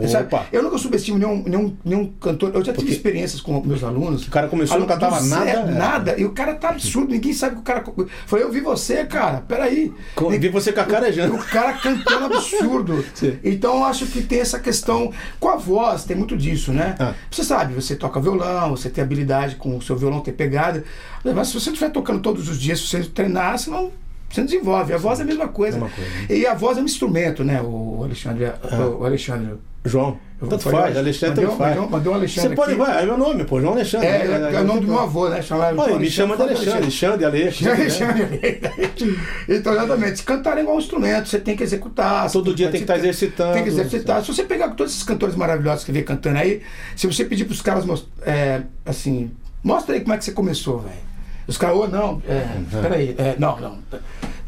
Eu 0.51 0.63
nunca 0.63 0.77
subestimo 0.77 1.17
nenhum, 1.17 1.43
nenhum, 1.43 1.77
nenhum 1.83 2.05
cantor. 2.19 2.49
Eu 2.53 2.59
já 2.63 2.71
tive 2.71 2.75
Porque- 2.85 2.91
experiências 2.91 3.41
com 3.41 3.61
meus 3.61 3.83
alunos. 3.83 4.27
O 4.27 4.31
cara 4.31 4.47
começou, 4.47 4.79
não 4.79 4.87
cantava 4.87 5.19
do 5.19 5.27
nada, 5.27 5.49
é. 5.49 5.65
Nada. 5.65 6.19
E 6.19 6.25
o 6.25 6.31
cara 6.31 6.53
tá 6.55 6.69
absurdo, 6.69 7.11
ninguém 7.11 7.33
sabe 7.33 7.55
que 7.55 7.61
o 7.61 7.63
cara. 7.63 7.83
Falei, 8.25 8.45
eu 8.45 8.51
vi 8.51 8.61
você, 8.61 9.05
cara, 9.05 9.41
peraí. 9.47 9.91
Co- 10.15 10.29
Vi 10.29 10.49
você 10.49 10.71
cacarejando. 10.71 11.35
O 11.35 11.43
cara 11.45 11.73
cantando 11.73 12.25
absurdo. 12.35 13.05
Então 13.43 13.77
eu 13.77 13.83
acho 13.85 14.05
que 14.07 14.21
tem 14.21 14.39
essa 14.39 14.59
questão. 14.59 15.11
Com 15.39 15.49
a 15.49 15.55
voz, 15.55 16.03
tem 16.05 16.15
muito 16.15 16.35
disso, 16.37 16.71
né? 16.71 16.95
Ah. 16.99 17.13
Você 17.29 17.43
sabe, 17.43 17.73
você 17.73 17.95
toca 17.95 18.19
violão, 18.19 18.71
você 18.71 18.89
tem 18.89 19.03
habilidade 19.03 19.55
com 19.55 19.75
o 19.77 19.81
seu 19.81 19.95
violão, 19.97 20.19
tem 20.21 20.33
pegada. 20.33 20.83
Mas 21.23 21.49
se 21.49 21.59
você 21.59 21.69
estiver 21.69 21.89
tocando 21.91 22.21
todos 22.21 22.47
os 22.47 22.59
dias, 22.59 22.79
se 22.79 22.87
você 22.87 23.03
treinar, 23.03 23.57
você 23.57 23.69
não. 23.69 23.91
Você 24.29 24.43
desenvolve. 24.43 24.93
A 24.93 24.97
voz 24.97 25.19
é 25.19 25.23
a 25.23 25.25
mesma 25.25 25.47
coisa. 25.47 25.79
Mesma 25.79 25.95
coisa, 25.95 26.11
né? 26.11 26.25
E 26.29 26.45
a 26.45 26.53
voz 26.53 26.77
é 26.77 26.81
um 26.81 26.85
instrumento, 26.85 27.43
né? 27.43 27.61
O 27.61 28.01
Alexandre. 28.03 28.45
O 28.99 29.05
Alexandre. 29.05 29.55
João. 29.85 30.17
Tanto 30.41 30.69
faz, 30.69 30.95
Alexandre 30.95 31.45
mandei 31.45 31.45
tanto 31.45 31.57
faz. 31.57 31.75
mandei 31.75 31.87
um- 31.87 31.89
mandei 31.89 32.11
um 32.11 32.15
Alexandre 32.15 32.49
Você 32.49 32.55
pode, 32.55 32.71
aqui. 32.71 32.79
vai, 32.79 33.03
é 33.03 33.05
meu 33.05 33.17
nome, 33.17 33.43
pô, 33.43 33.59
João 33.59 33.73
Alexandre. 33.73 34.07
É, 34.07 34.11
é, 34.51 34.55
é 34.55 34.61
o 34.61 34.63
nome 34.63 34.81
do 34.81 34.87
meu 34.87 34.99
avô, 34.99 35.27
né? 35.27 35.41
Chamava 35.41 35.81
Olha, 35.81 35.99
me 35.99 36.09
chama 36.09 36.35
de 36.37 36.41
Alexandre, 36.43 36.71
Alexandre, 37.25 37.25
Alexandre. 37.25 38.23
né? 38.23 38.89
então, 39.49 39.73
exatamente, 39.73 40.23
cantar 40.23 40.57
é 40.57 40.61
igual 40.61 40.75
um 40.77 40.79
instrumento, 40.79 41.27
você 41.27 41.39
tem 41.39 41.55
que 41.57 41.63
executar. 41.63 42.29
Todo 42.31 42.53
dia 42.53 42.67
tem 42.69 42.79
que 42.79 42.83
estar 42.83 42.93
praticar, 42.93 43.09
exercitando. 43.09 43.53
Tem 43.53 43.63
que 43.63 43.69
exercitar. 43.69 44.21
Se 44.23 44.33
você 44.33 44.43
pegar 44.43 44.69
todos 44.69 44.93
esses 44.93 45.03
cantores 45.03 45.35
maravilhosos 45.35 45.83
que 45.83 45.91
vem 45.91 46.03
cantando 46.03 46.37
aí, 46.37 46.61
se 46.95 47.05
você 47.07 47.25
pedir 47.25 47.45
pros 47.45 47.61
caras, 47.61 47.85
mos- 47.85 48.07
é, 48.21 48.61
assim, 48.85 49.31
mostra 49.63 49.95
aí 49.95 50.01
como 50.01 50.13
é 50.13 50.17
que 50.17 50.23
você 50.25 50.31
começou, 50.31 50.79
velho. 50.79 51.08
Os 51.49 51.57
caras, 51.57 51.75
ô, 51.77 51.87
não, 51.87 52.21
é, 52.27 52.45
peraí, 52.81 53.15
é, 53.17 53.35
não, 53.37 53.59
não. 53.59 53.77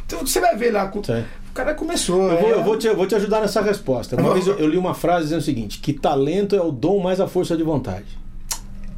Então, 0.05 0.19
você 0.25 0.39
vai 0.39 0.55
ver 0.55 0.71
lá, 0.71 0.87
com- 0.87 1.03
Sim. 1.03 1.23
o 1.49 1.53
cara 1.53 1.73
começou. 1.73 2.31
Eu 2.31 2.37
vou, 2.39 2.49
é, 2.49 2.53
eu 2.53 2.63
vou 2.63 2.77
te, 2.77 2.87
eu 2.87 2.95
vou 2.95 3.07
te 3.07 3.15
ajudar 3.15 3.41
nessa 3.41 3.61
resposta. 3.61 4.15
Uma 4.15 4.33
vez 4.33 4.45
eu, 4.47 4.57
eu 4.59 4.67
li 4.67 4.77
uma 4.77 4.93
frase 4.93 5.23
dizendo 5.23 5.39
o 5.39 5.43
seguinte: 5.43 5.79
que 5.79 5.93
talento 5.93 6.55
é 6.55 6.61
o 6.61 6.71
dom 6.71 6.99
mais 6.99 7.19
a 7.19 7.27
força 7.27 7.57
de 7.57 7.63
vontade. 7.63 8.21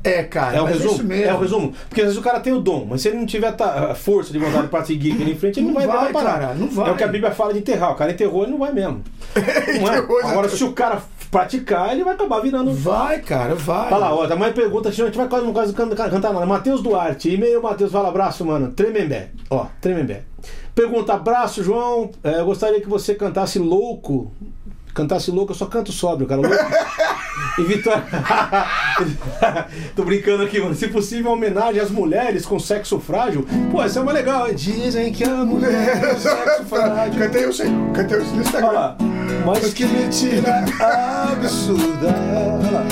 É, 0.05 0.22
cara, 0.24 0.57
É 0.57 0.60
o 0.60 0.65
mas 0.65 0.74
resumo? 0.74 0.93
isso 0.95 1.03
mesmo. 1.05 1.24
É 1.25 1.33
o 1.33 1.39
resumo? 1.39 1.74
Porque 1.88 2.01
às 2.01 2.07
vezes 2.07 2.19
o 2.19 2.22
cara 2.22 2.41
tem 2.41 2.51
o 2.51 2.60
dom, 2.60 2.86
mas 2.89 3.01
se 3.01 3.07
ele 3.07 3.15
não 3.19 3.25
tiver 3.25 3.53
ta- 3.53 3.91
a 3.91 3.95
força 3.95 4.33
de 4.33 4.38
vontade 4.39 4.67
para 4.67 4.83
seguir 4.83 5.13
aquele 5.13 5.31
em 5.31 5.36
frente, 5.38 5.60
ele 5.62 5.67
não, 5.67 5.74
Não 5.75 5.79
vai, 5.79 5.88
vai, 5.88 6.12
parar. 6.12 6.39
cara, 6.41 6.53
não 6.55 6.67
vai. 6.67 6.89
É 6.89 6.91
o 6.91 6.98
que 6.98 7.03
a 7.05 7.07
Bíblia 7.07 7.31
fala 7.31 7.53
de 7.53 7.60
enterrar. 7.60 7.93
O 7.93 7.95
cara 7.95 8.12
enterrou, 8.12 8.43
ele 8.43 8.51
não 8.51 8.60
vai 8.60 8.74
mesmo. 8.74 9.01
Não 9.79 9.93
é? 9.93 9.98
Agora, 10.29 10.50
se 10.50 10.62
o 10.63 10.74
cara 10.74 11.01
praticar, 11.33 11.91
ele 11.91 12.03
vai 12.03 12.13
acabar 12.13 12.39
virando. 12.39 12.71
Vai, 12.71 13.19
cara, 13.19 13.55
vai. 13.55 13.89
Fala 13.89 14.07
lá, 14.09 14.15
ó, 14.15 14.27
tá 14.27 14.35
mais 14.35 14.53
pergunta, 14.53 14.89
a 14.89 14.91
gente 14.91 15.17
vai 15.17 15.27
quase 15.27 15.45
não 15.45 15.51
quase 15.51 15.73
can- 15.73 15.89
can- 15.89 16.09
cantar 16.09 16.31
nada. 16.31 16.45
Matheus 16.45 16.81
Duarte, 16.81 17.29
e-mail 17.33 17.61
Matheus, 17.61 17.91
fala 17.91 18.07
abraço, 18.09 18.45
mano. 18.45 18.71
Tremembé. 18.71 19.31
Ó, 19.49 19.65
Tremembé. 19.81 20.21
Pergunta, 20.75 21.13
abraço, 21.13 21.63
João. 21.63 22.09
É, 22.23 22.39
eu 22.39 22.45
gostaria 22.45 22.79
que 22.81 22.87
você 22.89 23.13
cantasse 23.15 23.59
louco. 23.59 24.31
Cantasse 24.93 25.31
louco, 25.31 25.51
eu 25.51 25.55
só 25.55 25.65
canto 25.65 25.91
sóbrio, 25.91 26.27
cara. 26.27 26.41
Louco. 26.41 26.55
E 27.57 27.63
Vitória. 27.63 28.03
Tô 29.95 30.03
brincando 30.03 30.41
aqui, 30.43 30.59
mano. 30.59 30.73
Se 30.73 30.88
possível, 30.88 31.31
homenagem 31.31 31.79
às 31.81 31.91
mulheres 31.91 32.45
com 32.47 32.59
sexo 32.59 33.00
frágil. 33.00 33.45
Pô, 33.71 33.83
isso 33.83 34.00
é 34.00 34.01
uma 34.01 34.12
legal. 34.12 34.51
Dizem 34.53 35.12
que 35.12 35.23
a 35.23 35.45
mulher 35.45 35.71
é 36.03 36.15
sexo 36.15 36.63
frágil. 36.65 37.19
Cantei 37.19 37.47
isso 37.47 37.62
aí, 37.63 37.69
cantei 37.93 38.19
isso 38.19 38.35
no 38.35 38.41
Instagram. 38.41 38.67
Olha 38.69 38.79
lá. 38.79 38.97
Mas 39.45 39.73
que 39.73 39.85
mentira 39.85 40.63
absurda. 41.33 42.07
Olha 42.59 42.71
lá. 42.71 42.85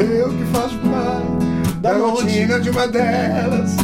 Eu 0.00 0.28
que 0.30 0.44
faço 0.46 0.78
parte 0.78 1.76
Da 1.80 1.92
da 1.92 1.98
rotina. 1.98 2.08
rotina 2.30 2.60
de 2.60 2.70
uma 2.70 2.88
delas, 2.88 3.76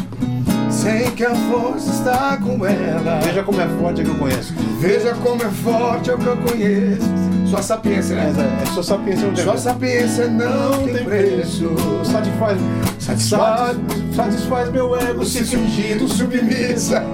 que 1.17 1.25
a 1.25 1.35
força 1.35 1.91
está 1.91 2.37
com 2.37 2.65
ela. 2.67 3.21
Veja 3.23 3.43
como 3.43 3.61
é 3.61 3.69
forte 3.81 4.01
a 4.01 4.05
que 4.05 4.11
eu 4.11 4.15
conheço. 4.17 4.55
Veja 4.81 5.15
como 5.15 5.43
é 5.43 5.49
forte 5.49 6.11
é 6.11 6.15
o 6.15 6.19
que 6.19 6.27
eu 6.27 6.37
conheço. 6.37 7.09
Sua 7.49 7.63
sapiência, 7.63 8.17
né? 8.17 8.33
É 8.63 8.67
só 8.67 8.83
sapiência 8.83 9.27
não 9.27 9.35
tem 9.35 9.45
Sua 9.45 9.53
preço. 9.53 9.69
sapiência 9.69 10.29
não, 10.29 10.89
tem 10.89 11.05
preço. 11.05 11.71
Satisfaz, 12.05 12.59
Satisfaz, 12.99 13.77
satisfaz 14.15 14.73
meu 14.73 14.97
ego 14.97 15.25
se 15.25 15.45
se 15.45 15.57
fingindo 15.57 16.09
submissa, 16.13 17.05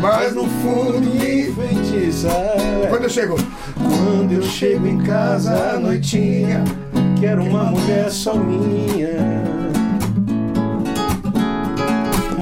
mas 0.00 0.34
no 0.34 0.44
fundo 0.44 1.00
me 1.00 1.48
enfeitiça. 1.48 2.28
Quando 2.88 3.04
eu 3.04 3.10
chego, 3.10 3.36
quando 3.76 4.32
eu 4.32 4.42
chego 4.42 4.86
em 4.86 4.98
casa 4.98 5.74
à 5.74 5.78
noitinha, 5.78 6.64
Quero 7.20 7.42
uma 7.42 7.64
mulher 7.64 8.10
só 8.12 8.34
minha. 8.34 9.67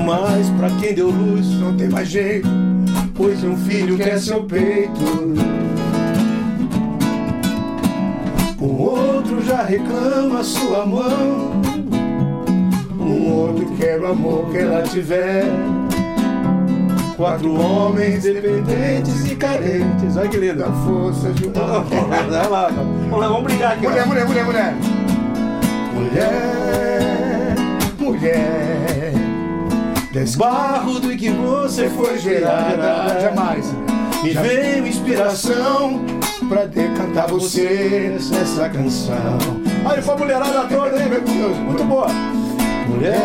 Mas 0.06 0.48
pra 0.50 0.70
quem 0.80 0.94
deu 0.94 1.10
luz, 1.10 1.48
não 1.58 1.76
tem 1.76 1.88
mais 1.88 2.06
jeito, 2.06 2.48
pois 3.12 3.42
um 3.42 3.56
filho 3.56 3.96
quer 3.96 4.20
seu 4.20 4.44
peito. 4.44 5.02
Um 8.62 8.80
outro 8.80 9.42
já 9.44 9.64
reclama 9.64 10.44
sua 10.44 10.86
mão. 10.86 11.60
Um 13.00 13.32
outro 13.32 13.66
quer 13.76 14.00
o 14.00 14.06
amor 14.06 14.48
que 14.52 14.58
ela 14.58 14.82
tiver. 14.82 15.44
Quatro 17.16 17.60
homens 17.60 18.22
dependentes 18.22 19.28
e 19.28 19.34
carentes 19.34 20.16
Olha 20.16 20.28
que 20.28 20.36
lindo. 20.36 20.58
da 20.58 20.70
força 20.70 21.32
de 21.32 21.46
uma 21.48 21.80
Vai 21.80 22.48
lá, 22.48 22.68
vamos 22.68 23.18
lá, 23.18 23.26
vamos 23.28 23.42
brigar 23.42 23.72
aqui. 23.72 23.88
Mulher, 23.88 24.06
mulher, 24.06 24.26
mulher, 24.26 24.44
mulher. 24.44 24.74
Mulher, 25.94 27.54
mulher. 27.98 28.75
Desse 30.16 30.38
Barro 30.38 30.98
do 30.98 31.14
que 31.14 31.28
você 31.28 31.90
foi 31.90 32.16
gerada, 32.18 33.20
jamais. 33.20 33.70
Me 34.22 34.32
Já- 34.32 34.40
veio 34.40 34.86
Inspiração 34.86 36.00
pra 36.48 36.64
decantar 36.64 37.28
você 37.28 38.16
nessa 38.30 38.66
canção. 38.70 39.36
Olha, 39.84 40.00
foi 40.00 40.14
a 40.14 40.16
mulherada 40.16 40.64
toda, 40.68 41.02
hein? 41.02 41.10
Meu 41.10 41.20
Deus. 41.20 41.58
Muito 41.58 41.84
boa. 41.84 42.06
Mulher, 42.88 43.18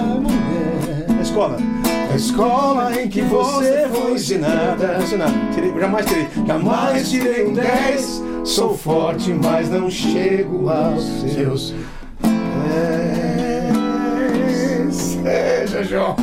mulher. 0.00 1.06
A 1.18 1.22
escola. 1.22 1.58
a 2.12 2.14
escola 2.14 3.02
em 3.02 3.08
que 3.08 3.22
você 3.22 3.88
foi 3.92 4.12
ensinada. 4.12 4.96
ensinada. 5.02 5.34
Tirei, 5.52 5.72
jamais 5.76 6.06
tirei. 6.06 6.28
Jamais 6.46 7.10
tirei 7.10 7.46
um 7.48 7.52
10. 7.52 8.22
Sou 8.44 8.78
forte, 8.78 9.32
mas 9.32 9.68
não 9.68 9.90
chego 9.90 10.68
aos 10.68 11.02
seus 11.32 11.74
João. 15.84 16.16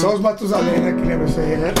Só 0.00 0.14
os 0.14 0.20
Matusalém, 0.20 0.80
né, 0.80 0.92
que 0.98 1.06
lembra 1.06 1.26
isso 1.28 1.38
aí, 1.38 1.56
né? 1.58 1.72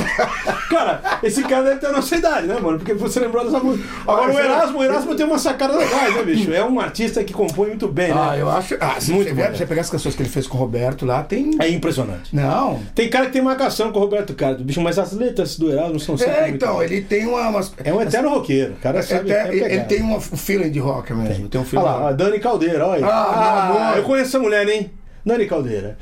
Cara, 0.68 1.18
esse 1.22 1.42
cara 1.42 1.62
deve 1.64 1.80
ter 1.80 1.86
a 1.86 1.92
nossa 1.92 2.14
idade, 2.16 2.46
né, 2.46 2.58
mano? 2.60 2.76
Porque 2.78 2.92
você 2.92 3.18
lembrou 3.18 3.42
dessa 3.44 3.58
música. 3.60 3.88
Agora, 4.02 4.30
o 4.32 4.38
Erasmo, 4.38 4.78
o 4.78 4.84
Erasmo 4.84 5.14
tem 5.14 5.24
uma 5.24 5.38
sacada 5.38 5.74
legal, 5.76 6.12
né, 6.12 6.22
bicho? 6.22 6.52
É 6.52 6.62
um 6.62 6.78
artista 6.78 7.24
que 7.24 7.32
compõe 7.32 7.68
muito 7.68 7.88
bem, 7.88 8.10
Ah, 8.10 8.32
né? 8.32 8.42
eu 8.42 8.50
acho. 8.50 8.76
Ah, 8.78 8.96
se 9.00 9.10
Muito 9.12 9.28
você, 9.28 9.34
bom, 9.34 9.56
você 9.56 9.64
pegar 9.66 9.80
as 9.80 9.88
canções 9.90 10.14
que 10.14 10.20
ele 10.22 10.28
fez 10.28 10.46
com 10.46 10.58
o 10.58 10.60
Roberto 10.60 11.06
lá, 11.06 11.22
tem. 11.22 11.56
É 11.60 11.68
impressionante. 11.70 12.34
Não. 12.34 12.80
Tem 12.94 13.08
cara 13.08 13.26
que 13.26 13.32
tem 13.32 13.40
marcação 13.42 13.90
com 13.90 13.98
o 13.98 14.02
Roberto 14.02 14.34
Carlos, 14.34 14.60
bicho, 14.62 14.82
mas 14.82 14.98
as 14.98 15.12
letras 15.12 15.56
do 15.58 15.72
Erasmo 15.72 15.98
são 15.98 16.16
sempre 16.18 16.34
É, 16.34 16.40
muito 16.42 16.56
então, 16.56 16.74
boas. 16.74 16.90
ele 16.90 17.00
tem 17.00 17.26
uma. 17.26 17.48
umas- 17.48 17.72
É 17.82 17.92
um 17.92 18.02
eterno 18.02 18.28
roqueiro. 18.28 18.74
O 18.74 18.76
cara 18.82 19.02
sabe 19.02 19.32
Até- 19.32 19.42
até 19.44 19.56
ele, 19.56 19.64
ele 19.64 19.84
tem 19.84 20.02
um 20.02 20.20
feeling 20.20 20.70
de 20.70 20.78
rock 20.78 21.14
mesmo. 21.14 21.48
Tem 21.48 21.58
um 21.60 21.64
feeling. 21.64 21.84
Olha 21.86 21.96
lá, 21.96 22.12
Dani 22.12 22.38
Caldeira, 22.38 22.86
olha. 22.86 23.06
Ah, 23.06 23.70
meu 23.72 23.78
amor. 23.82 23.96
eu 23.96 24.02
conheço 24.04 24.28
essa 24.28 24.38
mulher, 24.38 24.68
hein? 24.68 24.90
Dani 25.24 25.46
Caldeira. 25.46 25.96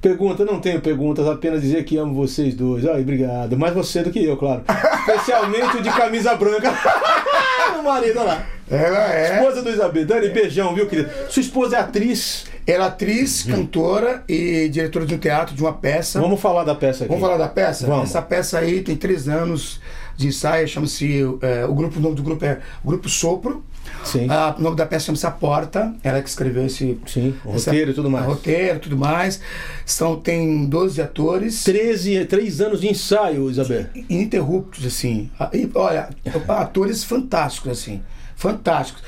Pergunta, 0.00 0.44
não 0.44 0.60
tenho 0.60 0.80
perguntas, 0.80 1.26
apenas 1.28 1.62
dizer 1.62 1.84
que 1.84 1.96
amo 1.96 2.12
vocês 2.12 2.54
dois. 2.54 2.84
Ai, 2.84 3.02
obrigado. 3.02 3.56
Mais 3.56 3.72
você 3.72 4.02
do 4.02 4.10
que 4.10 4.24
eu, 4.24 4.36
claro. 4.36 4.64
Especialmente 5.06 5.76
o 5.76 5.82
de 5.82 5.90
camisa 5.90 6.34
branca. 6.34 6.72
o 7.78 7.84
marido, 7.84 8.18
olha 8.18 8.26
lá. 8.26 8.46
Ela 8.72 9.14
é. 9.14 9.34
Esposa 9.38 9.62
do 9.62 9.70
Isabel. 9.70 10.06
Dani, 10.06 10.28
beijão, 10.30 10.74
viu, 10.74 10.86
querida? 10.86 11.10
Sua 11.28 11.40
esposa 11.40 11.76
é 11.76 11.80
atriz. 11.80 12.44
Ela 12.66 12.84
é 12.84 12.88
atriz, 12.88 13.42
cantora 13.42 14.22
e 14.28 14.68
diretora 14.68 15.04
de 15.04 15.14
um 15.14 15.18
teatro 15.18 15.54
de 15.54 15.60
uma 15.62 15.72
peça. 15.72 16.20
Vamos 16.20 16.40
falar 16.40 16.64
da 16.64 16.74
peça 16.74 17.04
aqui. 17.04 17.08
Vamos 17.12 17.20
falar 17.26 17.36
da 17.36 17.48
peça? 17.48 17.86
Vamos. 17.86 18.08
Essa 18.10 18.22
peça 18.22 18.58
aí 18.58 18.80
tem 18.82 18.96
três 18.96 19.28
anos 19.28 19.80
de 20.16 20.28
ensaio, 20.28 20.66
chama-se. 20.68 21.22
é, 21.42 21.64
o 21.64 21.74
grupo, 21.74 21.98
o 21.98 22.02
nome 22.02 22.14
do 22.14 22.22
grupo 22.22 22.44
é 22.44 22.60
Grupo 22.84 23.08
Sopro. 23.08 23.64
Sim. 24.04 24.28
Ah, 24.30 24.54
o 24.56 24.62
nome 24.62 24.76
da 24.76 24.86
peça 24.86 25.06
chama-se 25.06 25.26
A 25.26 25.30
Porta. 25.32 25.92
Ela 26.04 26.22
que 26.22 26.28
escreveu 26.28 26.64
esse. 26.64 26.98
Sim, 27.06 27.34
essa- 27.46 27.70
roteiro 27.70 27.90
e 27.90 27.94
tudo 27.94 28.08
mais. 28.08 28.26
Roteiro 28.26 28.76
e 28.76 28.78
tudo 28.78 28.96
mais. 28.96 29.40
São, 29.84 30.14
tem 30.20 30.66
12 30.66 31.02
atores. 31.02 31.64
13, 31.64 32.24
3 32.26 32.60
anos 32.60 32.80
de 32.80 32.88
ensaio, 32.88 33.50
Isabel. 33.50 33.86
ininterruptos, 34.08 34.86
assim. 34.86 35.28
Ah, 35.38 35.50
e, 35.52 35.68
olha, 35.74 36.08
atores 36.48 37.02
fantásticos, 37.02 37.72
assim. 37.72 38.00
Fantásticos. 38.42 39.02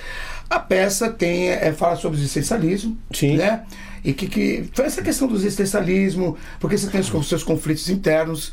A 0.48 0.58
peça 0.58 1.10
tem, 1.10 1.48
é, 1.48 1.72
fala 1.72 1.96
sobre 1.96 2.18
o 2.18 2.20
existencialismo, 2.20 2.96
Sim. 3.12 3.36
né? 3.36 3.62
E 4.04 4.12
que, 4.12 4.26
que 4.28 4.68
foi 4.72 4.84
essa 4.84 5.02
questão 5.02 5.26
do 5.26 5.34
existencialismo, 5.34 6.36
porque 6.60 6.76
você 6.78 6.86
tem 6.88 7.00
os, 7.00 7.12
os 7.12 7.28
seus 7.28 7.42
conflitos 7.42 7.88
internos, 7.90 8.52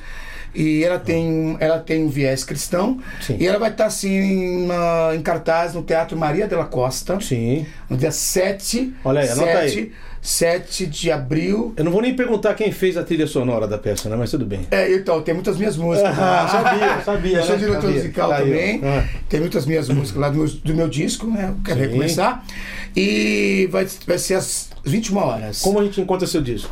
E 0.53 0.83
ela 0.83 0.99
tem, 0.99 1.55
ela 1.61 1.79
tem 1.79 2.03
um 2.03 2.09
viés 2.09 2.43
cristão. 2.43 2.99
Sim. 3.21 3.37
E 3.39 3.47
ela 3.47 3.57
vai 3.57 3.69
estar 3.71 3.85
assim 3.85 4.65
na- 4.67 5.15
em 5.15 5.21
cartaz 5.21 5.73
no 5.73 5.81
Teatro 5.81 6.17
Maria 6.17 6.45
de 6.45 6.53
la 6.55 6.65
Costa. 6.65 7.17
Sim. 7.21 7.65
No 7.89 7.95
dia 7.95 8.11
7, 8.11 8.93
Olha 9.05 9.21
aí, 9.21 9.29
anota 9.29 9.45
7, 9.61 9.79
aí. 9.79 9.91
7 10.21 10.85
de 10.85 11.11
abril. 11.11 11.73
Eu 11.75 11.83
não 11.83 11.91
vou 11.91 12.01
nem 12.01 12.15
perguntar 12.15 12.53
quem 12.53 12.71
fez 12.71 12.95
a 12.95 13.03
trilha 13.03 13.25
sonora 13.25 13.67
da 13.67 13.77
peça, 13.77 14.07
né? 14.07 14.15
Mas 14.15 14.29
tudo 14.29 14.45
bem. 14.45 14.67
É, 14.69 14.93
então, 14.93 15.21
tem 15.21 15.33
muitas 15.33 15.57
minhas 15.57 15.75
músicas. 15.75 16.17
Ah, 16.17 16.47
sabia, 16.47 17.01
sabia, 17.03 17.37
Eu 17.39 17.43
sou 17.43 17.57
né? 17.57 17.65
diretor 17.65 17.91
musical 17.91 18.29
Tá 18.29 18.37
também. 18.37 18.81
Ah. 18.83 19.03
Tem 19.27 19.39
muitas 19.39 19.65
minhas 19.65 19.89
músicas 19.89 20.21
lá 20.21 20.29
do 20.29 20.37
meu, 20.37 20.47
do 20.47 20.75
meu 20.75 20.87
disco, 20.87 21.25
né? 21.25 21.49
Eu 21.49 21.63
quero 21.63 21.79
Sim. 21.79 21.85
recomeçar. 21.87 22.45
E 22.95 23.67
vai, 23.71 23.87
vai 24.05 24.17
ser 24.17 24.35
às 24.35 24.69
21 24.85 25.17
horas. 25.17 25.61
Como 25.61 25.79
a 25.79 25.83
gente 25.83 25.99
encontra 25.99 26.27
seu 26.27 26.41
disco? 26.41 26.71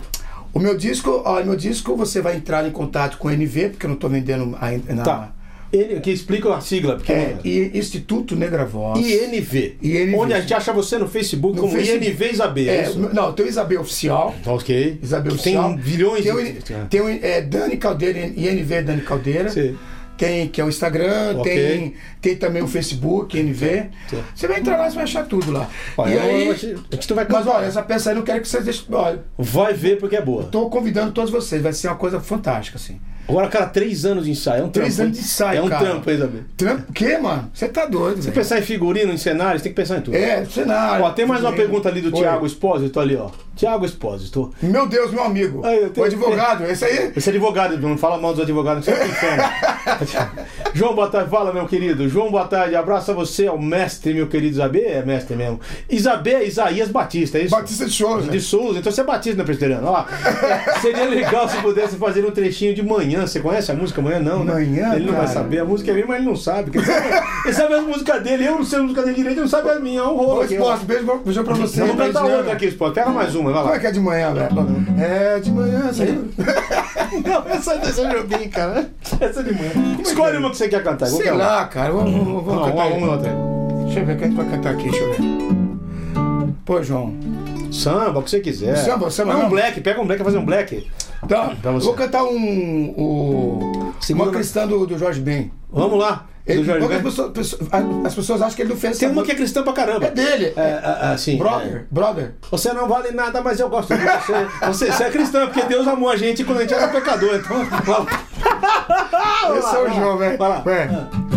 O 0.54 0.60
meu 0.60 0.78
disco, 0.78 1.22
olha, 1.26 1.46
meu 1.46 1.56
disco 1.56 1.96
você 1.96 2.22
vai 2.22 2.36
entrar 2.36 2.68
em 2.68 2.72
contato 2.72 3.18
com 3.18 3.28
o 3.28 3.32
NV, 3.32 3.70
porque 3.70 3.86
eu 3.86 3.90
não 3.90 3.96
estou 3.96 4.10
vendendo 4.10 4.56
ainda 4.60 4.94
na. 4.94 5.04
Tá. 5.04 5.32
Ele, 5.72 6.00
que 6.00 6.10
explica 6.10 6.54
a 6.56 6.62
sigla, 6.62 6.96
porque 6.96 7.12
É, 7.12 7.38
e 7.44 7.78
Instituto 7.78 8.36
Negra 8.36 8.66
Voz. 8.66 9.00
INV. 9.00 9.78
INV. 9.82 10.16
Onde 10.16 10.34
a 10.34 10.42
gente 10.42 10.54
acha 10.54 10.74
você 10.74 10.98
no 10.98 11.08
Facebook 11.08 11.56
No 11.56 11.62
como 11.64 11.74
Facebook. 11.74 12.08
INV 12.08 12.32
Isabel. 12.32 12.70
é 12.70 12.78
É, 12.86 12.94
não, 13.14 13.34
tem 13.34 13.46
o 13.46 13.50
Isabel 13.50 13.82
Oficial. 13.82 14.34
Ok. 14.46 15.00
Isabel 15.02 15.36
Que 15.36 15.44
tem 15.44 15.58
Oficial. 15.60 15.78
bilhões 15.78 16.24
tem 16.24 16.34
de. 16.36 16.74
o, 16.74 16.86
tem 16.90 17.02
o 17.02 17.10
é, 17.10 17.42
Dani 17.42 17.78
Caldeira, 17.78 18.20
INV 18.20 18.82
Dani 18.82 19.02
Caldeira. 19.02 19.50
Sim. 19.50 19.78
Tem, 20.18 20.50
que 20.50 20.60
é 20.60 20.66
o 20.66 20.68
Instagram, 20.68 21.38
Ok. 21.38 21.44
tem, 21.54 21.94
tem 22.20 22.36
também 22.36 22.62
o 22.62 22.68
Facebook, 22.68 23.40
NV. 23.40 23.84
Sim. 24.10 24.18
Você 24.36 24.48
vai 24.50 24.60
entrar 24.60 24.76
lá, 24.76 24.90
você 24.90 24.96
vai 24.96 25.06
achar 25.06 25.26
tudo 25.26 25.50
lá. 25.50 25.70
Olha, 25.96 26.14
e 26.14 26.20
aí, 26.20 26.50
a 26.50 26.54
gente 26.56 27.14
vai 27.14 27.26
mas 27.30 27.48
olha, 27.48 27.66
essa 27.66 27.82
peça 27.82 28.10
aí 28.10 28.16
eu 28.16 28.18
não 28.18 28.26
quero 28.26 28.42
que 28.42 28.48
vocês 28.50 28.66
deixem. 28.66 28.84
Olha, 28.92 29.24
Vai 29.38 29.74
ver 29.74 29.98
porque 29.98 30.18
é 30.18 30.22
boa. 30.22 30.44
tô 30.44 30.70
convidando 30.70 31.14
todos 31.14 31.32
vocês, 31.32 31.62
vai 31.62 31.72
ser 31.72 31.88
uma 31.88 31.96
coisa 31.96 32.20
fantástica, 32.20 32.76
assim. 32.78 33.00
Agora, 33.30 33.48
cara, 33.48 33.66
três 33.68 34.06
anos 34.06 34.26
de 34.26 34.32
ensaio. 34.32 34.62
É 34.64 34.66
um 34.66 34.70
Três 34.70 34.96
trampo. 34.96 35.08
anos 35.10 35.18
de 35.20 35.24
ensaio, 35.24 35.60
É 35.60 35.62
um 35.62 35.70
cara. 35.70 35.86
trampo, 35.86 36.10
Isabel? 36.12 36.42
Trampo, 36.58 36.90
o 36.90 36.94
quê, 36.94 37.18
mano? 37.18 37.50
Você 37.54 37.68
tá 37.68 37.86
doido, 37.86 38.16
Você 38.18 38.24
velho. 38.24 38.34
pensar 38.34 38.60
em 38.60 38.62
figurino, 38.64 39.14
em 39.14 39.18
cenário, 39.18 39.60
você 39.60 39.64
tem 39.64 39.72
que 39.72 39.76
pensar 39.76 39.98
em 39.98 40.02
tudo. 40.02 40.18
É, 40.18 40.44
cenário. 40.46 41.06
Ó, 41.06 41.12
tem 41.12 41.26
mais 41.26 41.42
uma 41.42 41.54
pergunta 41.54 41.88
ali 41.90 42.02
do 42.02 42.08
Oi. 42.14 42.22
Tiago 42.22 42.46
Espósito 42.46 43.00
ali, 43.00 43.16
ó. 43.16 43.30
Tiago 43.60 43.84
Espósito. 43.86 44.54
Meu 44.62 44.88
Deus, 44.88 45.12
meu 45.12 45.22
amigo. 45.22 45.66
Eu 45.68 45.90
tenho- 45.90 46.06
o 46.06 46.08
advogado, 46.08 46.64
esse 46.66 46.86
aí. 46.86 47.12
Esse 47.14 47.30
advogado, 47.30 47.78
não 47.78 47.98
fala 47.98 48.18
mal 48.18 48.32
dos 48.32 48.42
advogados, 48.44 48.88
não 48.88 48.96
sei 48.96 49.06
inferno. 49.06 49.44
João, 50.74 50.96
boa 50.96 51.10
tarde. 51.10 51.30
Fala, 51.30 51.52
meu 51.52 51.66
querido. 51.68 52.08
João, 52.08 52.32
boa 52.32 52.46
tarde. 52.48 52.76
Abraço 52.78 53.12
a 53.12 53.14
você, 53.14 53.48
ao 53.48 53.58
mestre, 53.60 54.14
meu 54.14 54.28
querido 54.28 54.54
Isabê. 54.54 54.84
É 54.86 55.04
mestre 55.04 55.36
mesmo. 55.36 55.60
Isabê 55.90 56.46
Isaías 56.46 56.88
Batista, 56.90 57.38
é 57.38 57.42
isso? 57.42 57.52
Batista 57.56 57.86
de 57.86 57.92
Souza. 57.92 58.32
De 58.32 58.40
Souza, 58.40 58.80
então 58.80 58.90
você 58.92 59.02
é 59.02 59.04
batista, 59.04 59.38
né, 59.40 59.44
presbiteriano? 59.44 59.88
É, 59.90 60.80
seria 60.80 61.04
legal 61.06 61.50
se 61.50 61.58
pudesse 61.58 61.98
fazer 61.98 62.26
um 62.26 62.32
trechinho 62.32 62.74
de 62.74 62.82
manhã. 62.82 63.28
Você 63.28 63.42
conhece 63.42 63.72
a 63.72 63.76
música 63.76 64.02
Manhã? 64.02 64.20
Não, 64.20 64.46
né? 64.46 64.54
Manhã, 64.54 64.96
Ele 64.96 65.06
não 65.06 65.14
vai 65.14 65.24
cara. 65.26 65.34
saber. 65.34 65.60
A 65.60 65.66
música 65.66 65.92
é 65.92 65.94
minha, 65.96 66.08
mas 66.08 66.18
ele 66.20 66.26
não 66.28 66.36
sabe. 66.38 66.72
Ele 66.74 66.86
sabe, 66.86 67.08
ele 67.44 67.54
sabe 67.54 67.74
as 67.74 67.84
músicas 67.84 68.24
dele, 68.24 68.46
eu 68.48 68.56
não 68.56 68.64
sei 68.64 68.80
a 68.80 68.82
música 68.84 69.02
dele 69.02 69.16
direito, 69.16 69.34
ele 69.36 69.42
não 69.42 69.48
sabe 69.50 69.70
a 69.70 69.80
minha. 69.82 70.00
É 70.00 70.04
um 70.04 70.16
rolo 70.16 70.40
Ô. 70.40 70.44
Esporte, 70.46 70.86
beijo, 70.86 71.06
pra- 71.06 71.16
beijo 71.18 71.44
pra 71.44 71.54
você. 71.56 71.82
Vamos 71.82 71.98
cantar 71.98 72.24
outra 72.26 72.54
aqui, 72.54 72.66
Sport. 72.68 72.94
Pega 72.94 73.10
mais 73.10 73.36
uma, 73.36 73.49
vai 73.54 73.62
Como 73.62 73.74
é 73.74 73.76
lá. 73.76 73.80
que 73.80 73.88
é 73.88 73.92
de 73.92 74.00
manhã, 74.00 74.34
velho? 74.34 74.86
É 75.00 75.40
de 75.40 75.52
manhã, 75.52 75.88
essa 75.90 76.04
aí. 76.04 76.30
Não, 77.26 77.44
essa 77.54 77.78
dessa 77.78 78.02
eu 78.02 78.18
joguei, 78.20 78.48
cara. 78.50 78.90
Essa 79.20 79.40
é 79.40 79.44
de 79.44 79.54
manhã. 79.54 79.98
Escolhe 80.02 80.38
uma 80.38 80.50
que 80.52 80.58
você 80.58 80.68
quer 80.70 80.84
cantar. 80.84 81.08
Sei 81.08 81.32
lá, 81.32 81.66
cara. 81.66 81.92
Vamos, 81.92 82.12
vamos, 82.12 82.44
vamos 82.46 82.54
Não, 82.56 82.64
cantar. 82.72 82.74
uma, 82.88 82.96
uma, 82.96 83.12
outra. 83.14 83.32
Deixa 83.86 84.00
eu 84.02 84.06
ver 84.06 84.14
o 84.14 84.18
que 84.18 84.24
a 84.24 84.28
gente 84.28 84.38
vai 84.38 84.46
cantar 84.50 84.70
aqui, 84.74 84.90
deixa 84.90 85.04
eu 85.04 85.14
ver. 85.14 85.20
Pô, 86.66 86.84
João. 86.84 87.14
Samba, 87.72 88.20
o 88.20 88.24
que 88.24 88.30
você 88.30 88.40
quiser. 88.40 88.76
Samba, 88.78 89.10
samba, 89.10 89.34
Não, 89.34 89.46
um 89.46 89.50
black, 89.50 89.80
pega 89.82 90.02
um 90.02 90.06
black 90.08 90.24
fazer 90.24 90.38
um 90.38 90.46
black. 90.46 90.88
Tá, 91.28 91.54
você. 91.64 91.86
vou 91.86 91.94
cantar 91.96 92.24
um. 92.24 92.94
o- 92.98 93.72
Na- 94.28 94.32
cristã 94.32 94.68
do, 94.68 94.86
do 94.86 94.98
Jorge 94.98 95.20
Ben. 95.22 95.52
Vamos 95.72 96.00
lá. 96.00 96.26
Ele, 96.48 96.64
pessoas, 97.04 97.32
pessoas- 97.32 97.62
as 98.04 98.16
pessoas 98.16 98.42
acham 98.42 98.56
que 98.56 98.62
ele 98.64 98.70
não 98.70 98.78
fez 98.78 98.98
Tem 98.98 99.08
uma 99.10 99.24
que 99.24 99.32
é 99.32 99.36
cristã 99.36 99.62
pra 99.62 99.72
caramba. 99.72 100.08
É 100.08 100.12
dele. 100.12 100.52
É, 100.58 100.62
é, 101.10 101.14
é, 101.14 101.18
sim. 101.18 101.38
Brother, 101.38 101.86
brother. 101.92 102.24
É. 102.26 102.32
Você 102.50 102.74
não 102.74 102.88
vale 102.88 103.12
nada, 103.12 103.40
mas 103.42 103.60
eu 103.60 103.70
gosto 103.70 103.96
de 103.96 104.04
você. 104.04 104.66
Você, 104.66 104.92
você 104.92 105.04
é 105.04 105.10
cristão, 105.12 105.46
porque 105.48 105.62
Deus 105.64 105.88
amou 105.88 106.10
a 106.10 106.16
gente 106.16 106.44
quando 106.44 106.58
a 106.58 106.62
gente 106.62 106.74
era 106.74 106.88
pecador. 106.88 107.36
Então. 107.36 108.08
Esse 109.58 109.76
é 109.76 109.80
o 109.80 109.94
João, 109.94 110.18
velho. 110.18 110.38
Vai 110.40 110.50
lá. 110.50 110.60
Vai. 110.62 110.88
Brother, 110.88 111.29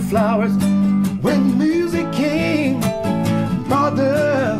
flowers 0.00 0.52
when 1.22 1.58
music 1.58 2.10
came. 2.12 2.80
Brother, 3.68 4.58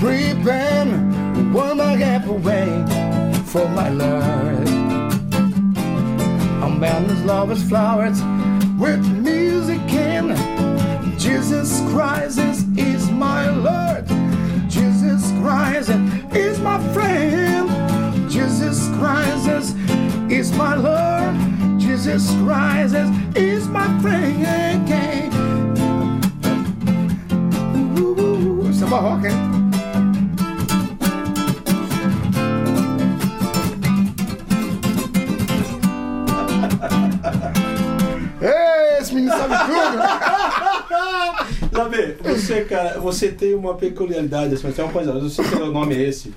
repent, 0.00 1.52
will 1.52 1.74
not 1.74 1.98
get 1.98 2.26
away 2.26 2.66
for 3.46 3.68
my 3.68 3.88
Lord. 3.90 4.68
A 6.62 6.68
man 6.70 7.04
is 7.04 7.24
loving 7.24 7.56
flowers 7.56 8.20
with 8.78 9.04
music 9.18 9.80
came. 9.88 10.34
Jesus 11.18 11.80
Christ 11.90 12.38
is, 12.38 12.64
is 12.76 13.10
my 13.10 13.50
Lord. 13.50 14.06
Jesus 14.68 15.30
Christ 15.40 15.90
is 16.34 16.58
my 16.60 16.78
friend. 16.92 18.30
Jesus 18.30 18.88
Christ 18.96 19.48
is, 19.48 19.74
is 20.30 20.52
my 20.52 20.74
Lord. 20.74 21.41
Jesus 21.92 22.30
Christ 22.36 22.94
is, 23.36 23.68
my 23.68 23.86
friend. 24.00 24.88
Ooh, 27.98 28.72
Samba 28.72 28.96
rock, 28.96 29.26
hein? 29.26 29.51
Sabe, 41.72 42.16
você, 42.22 42.60
cara, 42.62 43.00
você 43.00 43.28
tem 43.28 43.54
uma 43.54 43.74
peculiaridade, 43.74 44.54
assim, 44.54 44.72
é 44.76 44.82
uma 44.82 44.92
coisa, 44.92 45.10
eu 45.10 45.22
não 45.22 45.28
sei 45.30 45.44
se 45.44 45.54
o 45.54 45.72
nome 45.72 45.94
é 45.94 46.02
esse. 46.08 46.32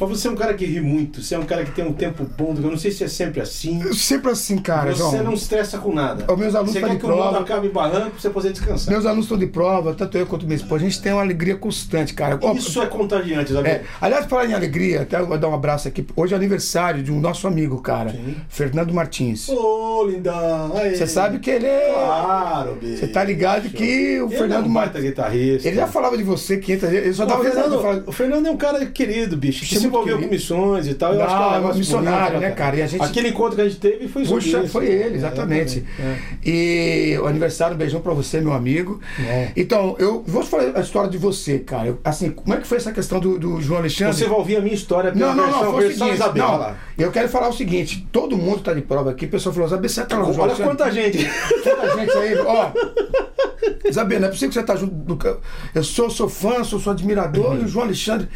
Mas 0.00 0.08
você 0.08 0.26
é 0.26 0.30
um 0.30 0.34
cara 0.34 0.54
que 0.54 0.64
ri 0.66 0.80
muito, 0.80 1.22
você 1.22 1.34
é 1.36 1.38
um 1.38 1.44
cara 1.44 1.64
que 1.64 1.70
tem 1.70 1.86
um 1.86 1.92
tempo 1.92 2.24
bom, 2.36 2.52
eu 2.56 2.70
não 2.70 2.76
sei 2.76 2.90
se 2.90 3.04
é 3.04 3.08
sempre 3.08 3.40
assim. 3.40 3.80
Sempre 3.92 4.32
assim, 4.32 4.58
cara, 4.58 4.90
Você 4.92 4.98
João. 4.98 5.22
não 5.24 5.34
estressa 5.34 5.78
com 5.78 5.94
nada. 5.94 6.30
Os 6.30 6.38
meus 6.38 6.54
alunos 6.54 6.72
você 6.72 6.80
quer 6.80 6.90
de 6.90 6.96
que 6.96 7.04
o 7.06 7.08
mundo 7.08 7.18
prova. 7.20 7.40
acabe 7.40 7.68
barranco 7.68 8.10
pra 8.10 8.20
você 8.20 8.30
poder 8.30 8.50
descansar. 8.52 8.92
Meus 8.92 9.06
alunos 9.06 9.26
estão 9.26 9.38
de 9.38 9.46
prova, 9.46 9.94
tanto 9.94 10.18
eu 10.18 10.26
quanto 10.26 10.44
minha 10.46 10.56
esposa. 10.56 10.84
A 10.84 10.88
gente 10.88 11.00
tem 11.00 11.12
uma 11.12 11.22
alegria 11.22 11.56
constante, 11.56 12.12
cara. 12.14 12.38
Isso 12.56 12.82
é 12.82 12.86
contagiante, 12.86 13.52
sabe? 13.52 13.68
É, 13.68 13.84
aliás, 14.00 14.26
falar 14.26 14.46
em 14.46 14.54
alegria, 14.54 15.02
até 15.02 15.20
eu 15.20 15.26
vou 15.26 15.38
dar 15.38 15.48
um 15.48 15.54
abraço 15.54 15.86
aqui. 15.86 16.04
Hoje 16.16 16.32
é 16.34 16.36
aniversário 16.36 17.02
de 17.02 17.12
um 17.12 17.20
nosso 17.20 17.46
amigo, 17.46 17.80
cara, 17.80 18.10
Sim. 18.10 18.36
Fernando 18.48 18.92
Martins. 18.92 19.48
Ô, 19.48 20.04
lindão. 20.06 20.72
aí. 20.76 20.96
Você 20.96 21.06
sabe 21.06 21.38
que 21.38 21.50
ele 21.50 21.66
é. 21.66 21.92
Claro, 21.94 22.76
bicho. 22.80 22.96
Você 22.98 23.06
tá 23.06 23.22
ligado 23.22 23.68
que 23.70 24.20
o 24.20 24.28
Fernando 24.28 24.64
é 24.64 24.68
um 24.68 24.71
baita 24.72 24.92
Martins. 24.94 25.04
guitarrista. 25.10 25.68
Ele 25.68 25.76
já 25.76 25.86
falava 25.86 26.16
de 26.16 26.22
você 26.22 26.56
500 26.58 26.88
vezes. 26.90 27.04
Ele 27.06 27.14
só 27.14 27.22
Não, 27.22 27.28
dava 27.30 27.40
o. 27.40 27.44
Fernando, 27.44 27.82
falava- 27.82 28.04
o 28.06 28.12
Fernando 28.12 28.46
é 28.46 28.50
um 28.50 28.56
cara 28.56 28.86
querido, 28.86 29.36
bicho. 29.36 29.60
Que 29.66 29.74
é 29.76 29.78
se 29.78 29.86
muito 29.88 29.94
envolveu 29.94 30.18
com 30.20 30.26
missões 30.32 30.86
e 30.86 30.94
tal. 30.94 31.14
Eu 31.14 31.22
acho 31.22 31.28
que 31.36 31.42
é 31.42 31.46
um 31.46 31.48
Não, 31.50 31.56
negócio 31.56 31.78
missionário, 31.78 32.34
bonito, 32.36 32.40
né, 32.40 32.50
cara? 32.50 32.76
E 32.76 32.82
a 32.82 32.86
gente- 32.86 33.02
Aquele 33.02 33.28
encontro 33.28 33.56
que 33.56 33.60
a 33.62 33.64
gente 33.68 33.78
teve 33.80 34.08
foi 34.08 34.24
sobre 34.24 34.42
Puxa, 34.44 34.58
isso. 34.60 34.68
foi 34.68 34.86
ele, 34.86 35.16
exatamente. 35.16 35.84
É. 35.98 36.16
E 36.44 37.18
o 37.18 37.26
aniversário, 37.26 37.74
um 37.74 37.78
beijão 37.78 38.00
pra 38.00 38.12
você, 38.12 38.40
meu 38.40 38.52
amigo. 38.52 39.00
É. 39.20 39.48
Então, 39.56 39.96
eu 39.98 40.22
vou 40.26 40.42
falar 40.42 40.72
a 40.76 40.80
história 40.80 41.08
de 41.10 41.18
você, 41.18 41.58
cara. 41.58 41.88
Eu- 41.88 41.98
assim, 42.04 42.30
como 42.30 42.54
é 42.54 42.58
que 42.60 42.66
foi 42.66 42.78
essa 42.78 42.92
questão 42.92 43.20
do, 43.20 43.38
do 43.38 43.60
João 43.60 43.80
Alexandre? 43.80 44.14
Você 44.14 44.26
vai 44.26 44.38
ouvir 44.38 44.56
a 44.56 44.60
minha 44.60 44.74
história 44.74 45.12
pela 45.12 45.28
Não, 45.28 45.34
não, 45.36 45.44
versão, 45.44 45.64
não, 45.64 45.72
foi 45.72 45.82
versão 45.88 46.06
seguinte. 46.08 46.22
Isabel. 46.22 46.46
não, 46.46 46.56
lá. 46.58 46.76
eu 46.98 47.10
quero 47.10 47.28
falar 47.28 47.48
o 47.48 47.52
seguinte: 47.52 48.06
todo 48.12 48.36
mundo 48.36 48.60
tá 48.60 48.72
de 48.74 48.80
prova 48.82 49.10
aqui, 49.10 49.26
o 49.26 49.28
pessoal 49.28 49.52
falou, 49.54 49.66
Isabel, 49.68 49.88
você 49.88 50.04
tá 50.04 50.16
no 50.18 50.32
João 50.32 50.48
Olha 50.48 50.54
quanta 50.56 50.90
gente. 50.90 51.18
Quanta 51.62 51.96
gente 51.98 52.12
aí, 52.18 52.38
ó. 52.38 52.70
Isabel, 53.88 54.20
não 54.20 54.28
é 54.28 54.30
possível 54.30 54.48
que 54.48 54.54
você 54.54 54.61
tá 54.62 54.76
junto 54.76 54.94
do. 54.94 55.40
Eu 55.74 55.82
sou, 55.84 56.08
sou 56.10 56.28
fã, 56.28 56.62
sou, 56.64 56.78
sou 56.80 56.92
admirador, 56.92 57.56
e 57.60 57.64
o 57.64 57.68
João 57.68 57.84
Alexandre. 57.86 58.28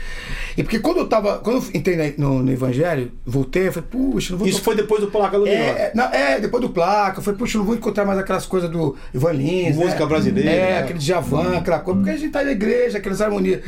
E 0.56 0.62
porque 0.62 0.78
quando 0.78 0.98
eu 0.98 1.08
tava. 1.08 1.38
Quando 1.38 1.56
eu 1.56 1.64
entrei 1.74 1.96
na- 1.96 2.12
no, 2.26 2.42
no 2.42 2.52
Evangelho, 2.52 3.12
voltei, 3.24 3.68
eu 3.68 3.72
falei, 3.72 3.88
puxa, 3.90 4.32
não 4.32 4.38
vou 4.38 4.48
Isso 4.48 4.62
foi 4.62 4.74
depois 4.76 5.00
do 5.00 5.08
Placa 5.08 5.36
Luminosa. 5.36 5.60
é, 5.62 5.92
não, 5.94 6.04
é, 6.04 6.40
depois 6.40 6.60
do 6.62 6.70
placa, 6.70 7.20
foi, 7.20 7.34
puxa, 7.34 7.56
eu 7.56 7.60
não 7.60 7.66
vou 7.66 7.74
encontrar 7.76 8.04
mais 8.04 8.18
aquelas 8.18 8.46
coisas 8.46 8.68
do 8.70 8.96
Ivan 9.14 9.32
Lins. 9.32 9.76
Música 9.76 10.00
né? 10.00 10.06
brasileira, 10.06 10.50
É, 10.50 10.70
né? 10.72 10.78
aquele 10.80 11.00
Javan, 11.00 11.56
aquela 11.58 11.78
coisa, 11.80 11.98
porque 12.00 12.10
a 12.10 12.16
gente 12.18 12.30
tá 12.32 12.42
na 12.42 12.52
igreja, 12.52 12.98
aquelas 12.98 13.20
harmonias. 13.20 13.60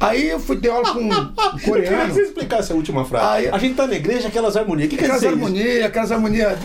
Aí 0.00 0.28
eu 0.28 0.38
fui 0.40 0.56
ter 0.56 0.70
aula 0.70 0.92
com 0.92 1.00
um 1.00 1.10
Eu 1.12 1.58
queria 1.58 1.64
coreano. 1.66 2.06
que 2.06 2.12
você 2.14 2.22
explicasse 2.22 2.72
a 2.72 2.74
última 2.74 3.04
frase. 3.04 3.26
Aí- 3.46 3.48
A 3.48 3.58
gente 3.58 3.74
tá 3.74 3.86
na 3.86 3.94
igreja, 3.94 4.28
aquelas 4.28 4.56
harmonias. 4.56 4.86
O 4.86 4.90
que 4.90 4.96
quer 4.96 5.04
Aquelas 5.06 5.20
dizer 5.22 5.34
isso? 5.34 5.44
harmonias, 5.44 5.84
aquelas 5.84 6.12
harmonias. 6.12 6.58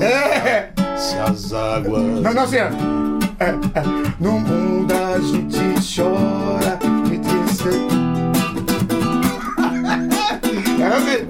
É! 0.00 0.70
Se 0.96 1.16
as 1.16 1.52
águas... 1.52 2.02
Não, 2.02 2.34
não, 2.34 2.46
no 4.20 4.38
mundo 4.38 4.92
a 4.92 5.18
gente 5.18 5.94
chora 5.94 6.78
de 7.08 7.18
tristeza. 7.18 7.92
É. 10.82 11.22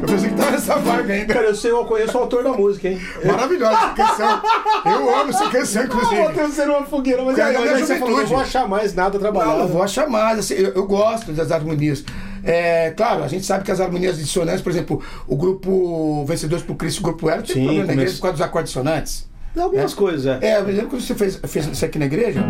Eu 0.00 0.06
pensei 0.06 0.30
que 0.30 0.36
tava 0.36 0.52
nessa 0.52 0.76
vibe 0.76 1.12
ainda. 1.12 1.34
Cara, 1.34 1.46
eu 1.46 1.54
sei, 1.54 1.70
eu 1.70 1.84
conheço 1.84 2.16
o 2.16 2.20
autor 2.20 2.42
da 2.42 2.52
música, 2.52 2.88
hein? 2.88 2.98
Maravilhosa 3.24 3.74
essa 3.74 3.88
canção. 3.94 4.42
Eu 4.86 5.14
amo 5.14 5.30
essa 5.30 5.50
canção, 5.50 5.84
inclusive. 5.84 6.16
Eu 6.16 6.24
vou 6.24 6.32
ter 6.32 6.48
ser 6.50 6.68
uma 6.68 6.86
fogueira, 6.86 7.22
mas 7.22 7.36
eu 7.36 7.44
aí. 7.44 7.98
Falou, 7.98 8.18
não 8.18 8.26
vou 8.26 8.38
achar 8.38 8.66
mais 8.66 8.94
nada 8.94 9.18
trabalhado. 9.18 9.50
Não, 9.50 9.58
não 9.58 9.66
né? 9.66 9.72
vou 9.72 9.82
achar 9.82 10.08
mais. 10.08 10.38
Assim, 10.38 10.54
eu, 10.54 10.70
eu 10.70 10.86
gosto 10.86 11.32
das 11.32 11.50
harmonias. 11.50 12.04
É, 12.42 12.90
claro, 12.92 13.22
a 13.22 13.28
gente 13.28 13.44
sabe 13.44 13.64
que 13.64 13.70
as 13.70 13.80
harmonias 13.80 14.16
dissonantes, 14.16 14.62
por 14.62 14.70
exemplo, 14.70 15.02
o 15.26 15.36
grupo 15.36 16.24
Vencedores 16.24 16.64
por 16.64 16.76
Cristo, 16.76 17.00
o 17.00 17.02
grupo 17.02 17.28
Era, 17.28 17.42
tem 17.42 17.56
problema 17.56 17.80
né? 17.80 17.86
na 17.86 17.92
igreja 17.94 18.14
por 18.14 18.22
causa 18.22 18.36
dos 18.38 18.46
acordes 18.46 18.70
dissonantes. 18.70 19.27
Algumas 19.64 19.94
coisas, 19.94 20.26
é. 20.26 20.46
É, 20.54 20.58
eu 20.60 20.64
lembro 20.64 20.86
quando 20.88 21.02
você 21.02 21.14
fez, 21.14 21.40
fez 21.46 21.66
isso 21.66 21.84
aqui 21.84 21.98
na 21.98 22.06
igreja, 22.06 22.40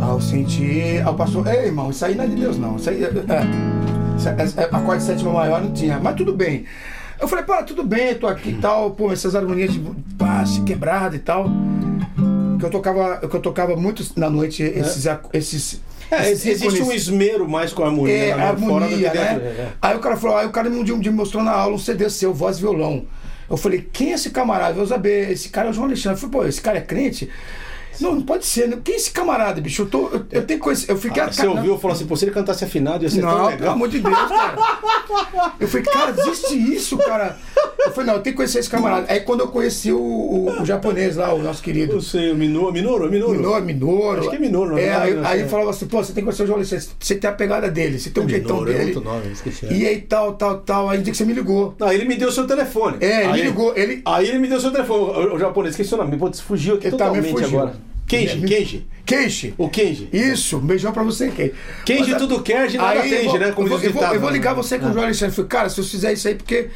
ao 0.00 0.20
sentir, 0.20 1.02
ao 1.04 1.14
pastor, 1.14 1.46
ei 1.48 1.66
irmão, 1.66 1.90
isso 1.90 2.04
aí 2.04 2.14
não 2.14 2.24
é 2.24 2.26
de 2.26 2.36
Deus 2.36 2.56
não, 2.58 2.76
isso 2.76 2.88
aí 2.90 3.02
é, 3.02 3.06
é, 3.06 4.16
isso 4.16 4.28
é, 4.28 4.62
é, 4.62 4.64
acorde 4.72 5.02
sétima 5.02 5.32
maior 5.32 5.62
não 5.62 5.72
tinha, 5.72 5.98
mas 5.98 6.14
tudo 6.16 6.32
bem. 6.34 6.64
Eu 7.20 7.26
falei, 7.26 7.44
pô, 7.44 7.54
tudo 7.64 7.82
bem, 7.82 8.14
tô 8.14 8.26
aqui 8.28 8.50
e 8.50 8.54
tal, 8.58 8.92
pô, 8.92 9.10
essas 9.12 9.34
harmonias 9.34 9.72
de 9.72 9.80
passe 10.16 10.60
quebrada 10.62 11.16
e 11.16 11.18
tal. 11.18 11.46
Que 12.58 12.64
eu 12.64 12.70
tocava, 12.70 13.18
que 13.18 13.34
eu 13.36 13.40
tocava 13.40 13.76
muito 13.76 14.04
na 14.16 14.28
noite 14.30 14.62
esses, 14.62 15.06
ac- 15.06 15.28
esses, 15.32 15.80
É, 16.10 16.30
existe 16.30 16.80
um 16.82 16.92
esmero 16.92 17.48
mais 17.48 17.72
com 17.72 17.82
a 17.82 17.86
harmonia, 17.86 18.14
É, 18.14 18.36
né? 18.36 18.56
fora 18.56 18.86
do 18.86 18.96
que 18.96 19.06
harmonia, 19.06 19.10
dentro. 19.10 19.44
né? 19.44 19.46
é, 19.46 19.60
é. 19.62 19.68
Aí 19.82 19.96
o 19.96 20.00
cara 20.00 20.16
falou, 20.16 20.36
aí 20.36 20.46
o 20.46 20.50
cara 20.50 20.68
um 20.68 20.82
dia, 20.84 20.94
um 20.94 21.00
dia 21.00 21.10
me 21.12 21.18
mostrou 21.18 21.42
na 21.42 21.50
aula 21.52 21.74
um 21.74 21.78
CD 21.78 22.08
seu, 22.08 22.32
voz 22.32 22.58
e 22.58 22.60
violão. 22.60 23.04
Eu 23.48 23.56
falei, 23.56 23.88
quem 23.92 24.12
é 24.12 24.14
esse 24.14 24.30
camarada? 24.30 24.78
Eu 24.78 24.86
saber, 24.86 25.30
esse 25.30 25.48
cara 25.48 25.68
é 25.68 25.70
o 25.70 25.72
João 25.72 25.86
Alexandre. 25.86 26.22
Eu 26.22 26.28
falei, 26.28 26.42
pô, 26.44 26.48
esse 26.48 26.60
cara 26.60 26.78
é 26.78 26.82
crente? 26.82 27.30
Não, 28.00 28.14
não 28.14 28.22
pode 28.22 28.46
ser, 28.46 28.68
né? 28.68 28.78
Quem 28.82 28.94
é 28.94 28.96
esse 28.96 29.10
camarada, 29.10 29.60
bicho? 29.60 29.82
Eu, 29.82 29.86
tô, 29.86 30.08
eu, 30.08 30.24
eu 30.30 30.44
tenho 30.44 30.58
que 30.60 30.64
conhecer. 30.64 30.90
Eu 30.90 30.96
fiquei 30.96 31.22
Ah, 31.22 31.30
Você 31.32 31.46
ouviu 31.46 31.76
falou 31.78 31.94
assim, 31.94 32.06
pô, 32.06 32.16
se 32.16 32.24
ele 32.24 32.32
cantasse 32.32 32.64
afinado 32.64 33.02
ia 33.04 33.10
ser 33.10 33.20
tão 33.20 33.30
Não, 33.30 33.36
pelo 33.46 33.50
legal. 33.50 33.72
amor 33.74 33.88
de 33.88 33.98
Deus, 34.00 34.16
cara. 34.28 34.56
Eu 35.60 35.68
falei, 35.68 35.86
cara, 35.86 36.14
existe 36.16 36.54
isso, 36.74 36.96
cara. 36.98 37.36
Eu 37.78 37.90
falei, 37.92 38.06
não, 38.06 38.14
eu 38.14 38.22
tenho 38.22 38.34
que 38.34 38.36
conhecer 38.38 38.58
esse 38.58 38.68
camarada. 38.70 39.06
Aí 39.10 39.20
quando 39.20 39.40
eu 39.40 39.48
conheci 39.48 39.90
o, 39.92 39.98
o- 39.98 40.62
o 40.62 40.64
japonês 40.64 41.16
lá, 41.16 41.32
o 41.32 41.42
nosso 41.42 41.62
querido. 41.62 41.94
Eu 41.94 42.00
sei, 42.00 42.30
o 42.32 42.36
Minoro, 42.36 42.72
Minoro, 42.72 43.10
Minoro. 43.10 43.32
Minoro, 43.34 43.64
Minoro. 43.64 44.20
Acho 44.20 44.30
que 44.30 44.36
é 44.36 44.38
Minoro, 44.38 44.70
não 44.72 44.78
é, 44.78 44.84
é? 44.84 44.94
aí, 44.96 45.14
Não 45.14 45.26
aí 45.26 45.38
sei. 45.40 45.48
falava 45.48 45.70
assim, 45.70 45.86
pô, 45.86 45.98
você 46.02 46.12
tem 46.12 46.22
que 46.22 46.26
conhecer 46.26 46.42
o 46.42 46.46
João 46.46 46.58
Alexandre, 46.58 46.86
você 46.98 47.14
tem 47.14 47.30
a 47.30 47.32
pegada 47.32 47.70
dele, 47.70 47.98
você 47.98 48.10
tem 48.10 48.22
um 48.22 48.28
jeitão 48.28 48.56
Minoro 48.58 48.70
é 48.72 48.78
dele. 48.78 48.94
outro 48.94 49.10
nome, 49.10 49.32
esqueci. 49.32 49.66
E 49.70 49.86
aí 49.86 50.00
tal, 50.02 50.34
tal, 50.34 50.58
tal. 50.58 50.88
Aí 50.90 50.98
no 50.98 51.04
dia 51.04 51.12
que 51.12 51.16
você 51.18 51.24
me 51.24 51.32
ligou. 51.32 51.74
Não, 51.78 51.92
ele 51.92 52.04
me 52.04 52.16
deu 52.16 52.30
seu 52.30 52.46
telefone. 52.46 52.98
É, 53.00 53.24
ele 53.24 53.26
aí, 53.32 53.32
me 53.32 53.42
ligou, 53.48 53.76
ele- 53.76 54.02
Aí 54.04 54.28
ele 54.28 54.38
me 54.38 54.48
deu 54.48 54.60
seu 54.60 54.70
telefone. 54.70 55.28
O, 55.28 55.34
o 55.34 55.38
japonês, 55.38 55.72
esqueci 55.74 55.94
o 55.94 55.96
nome. 55.96 56.16
Putz, 56.16 56.40
fugiu 56.40 56.74
aqui 56.76 56.88
Ele 56.88 56.96
também 56.96 57.22
totalmente 57.22 57.42
fugiu. 57.44 57.60
agora. 57.60 57.87
Kenji, 58.08 58.36
Me- 58.38 58.48
Kenji. 58.48 58.86
Kenji. 59.06 59.54
O 59.56 59.68
Kenji. 59.68 60.08
Isso, 60.12 60.56
um 60.56 60.60
beijão 60.60 60.92
pra 60.92 61.02
você, 61.02 61.28
Kenji. 61.30 61.52
Kenji 61.84 62.10
Mas, 62.10 62.20
tudo 62.22 62.42
quer, 62.42 62.70
nada 62.72 63.00
aí, 63.00 63.24
vou- 63.24 63.38
né? 63.38 63.52
Como 63.52 63.66
eu, 63.68 63.70
vou, 63.70 63.80
eu, 63.82 63.92
vou, 63.92 64.02
eu 64.02 64.20
vou 64.20 64.30
né? 64.30 64.36
ligar 64.36 64.54
você 64.54 64.78
com 64.78 64.86
Ah. 64.86 64.90
o 64.90 64.92
João 64.92 65.04
Alexandre. 65.04 65.30
Eu 65.30 65.34
falei, 65.36 65.48
cara, 65.48 65.68
se 65.70 65.80
eu 65.80 65.84
fizer 65.84 66.12
isso 66.12 66.26
aí, 66.28 66.34
porque 66.34 66.68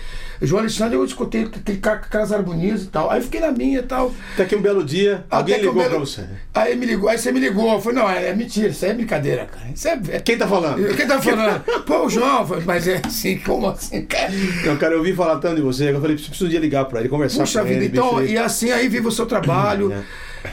João 0.42 0.61
Alexandre 0.61 0.96
eu 0.96 1.05
escutei 1.05 1.44
aquele 1.44 1.81
aquelas 1.83 2.33
harmonias 2.33 2.83
e 2.85 2.87
tal. 2.87 3.11
Aí 3.11 3.20
fiquei 3.22 3.40
na 3.40 3.50
minha 3.52 3.78
e 3.78 3.83
tal. 3.83 4.12
Até 4.35 4.44
que 4.44 4.57
um 4.57 4.61
belo 4.62 4.85
dia, 4.85 5.24
alguém 5.31 5.55
Até 5.57 5.64
eu 5.64 5.68
ligou 5.70 5.83
me- 5.85 5.88
pra 5.88 5.98
você. 5.98 6.24
Aí 6.55 6.76
me 6.76 6.87
ligou, 6.87 7.09
aí 7.09 7.18
você 7.18 7.31
me 7.33 7.40
ligou. 7.40 7.72
Eu 7.72 7.81
falei, 7.81 7.98
não, 7.98 8.11
é, 8.11 8.28
é 8.28 8.35
mentira, 8.35 8.68
isso 8.68 8.85
aí 8.85 8.90
é 8.90 8.94
brincadeira, 8.94 9.46
cara. 9.46 9.66
Isso 9.74 9.88
é. 9.88 9.98
é 10.11 10.20
Quem 10.20 10.37
tá 10.37 10.46
falando? 10.46 10.96
quem 10.96 11.07
tá 11.07 11.20
falando? 11.20 11.61
Pô, 11.85 12.07
o 12.07 12.11
João, 12.11 12.46
falei, 12.46 12.64
mas 12.66 12.87
é 12.88 13.00
assim, 13.05 13.38
como 13.38 13.68
assim, 13.68 14.02
cara? 14.05 14.31
Não, 14.64 14.76
cara, 14.76 14.94
eu 14.94 14.98
ouvi 14.98 15.12
falar 15.14 15.38
tanto 15.38 15.57
de 15.57 15.62
você, 15.62 15.90
eu 15.90 16.00
falei, 16.00 16.16
preciso 16.16 16.46
um 16.46 16.48
dia 16.48 16.61
ligar 16.61 16.85
pra 16.87 17.00
ele, 17.00 17.09
conversar 17.09 17.40
Puxa 17.40 17.61
com 17.61 17.66
vida, 17.66 17.78
ele. 17.85 17.87
então, 17.96 18.16
bicho, 18.16 18.33
e 18.33 18.38
assim 18.38 18.70
aí 18.70 18.88
vive 18.88 19.07
o 19.07 19.12
seu 19.12 19.26
trabalho. 19.26 19.92
É. 19.92 20.02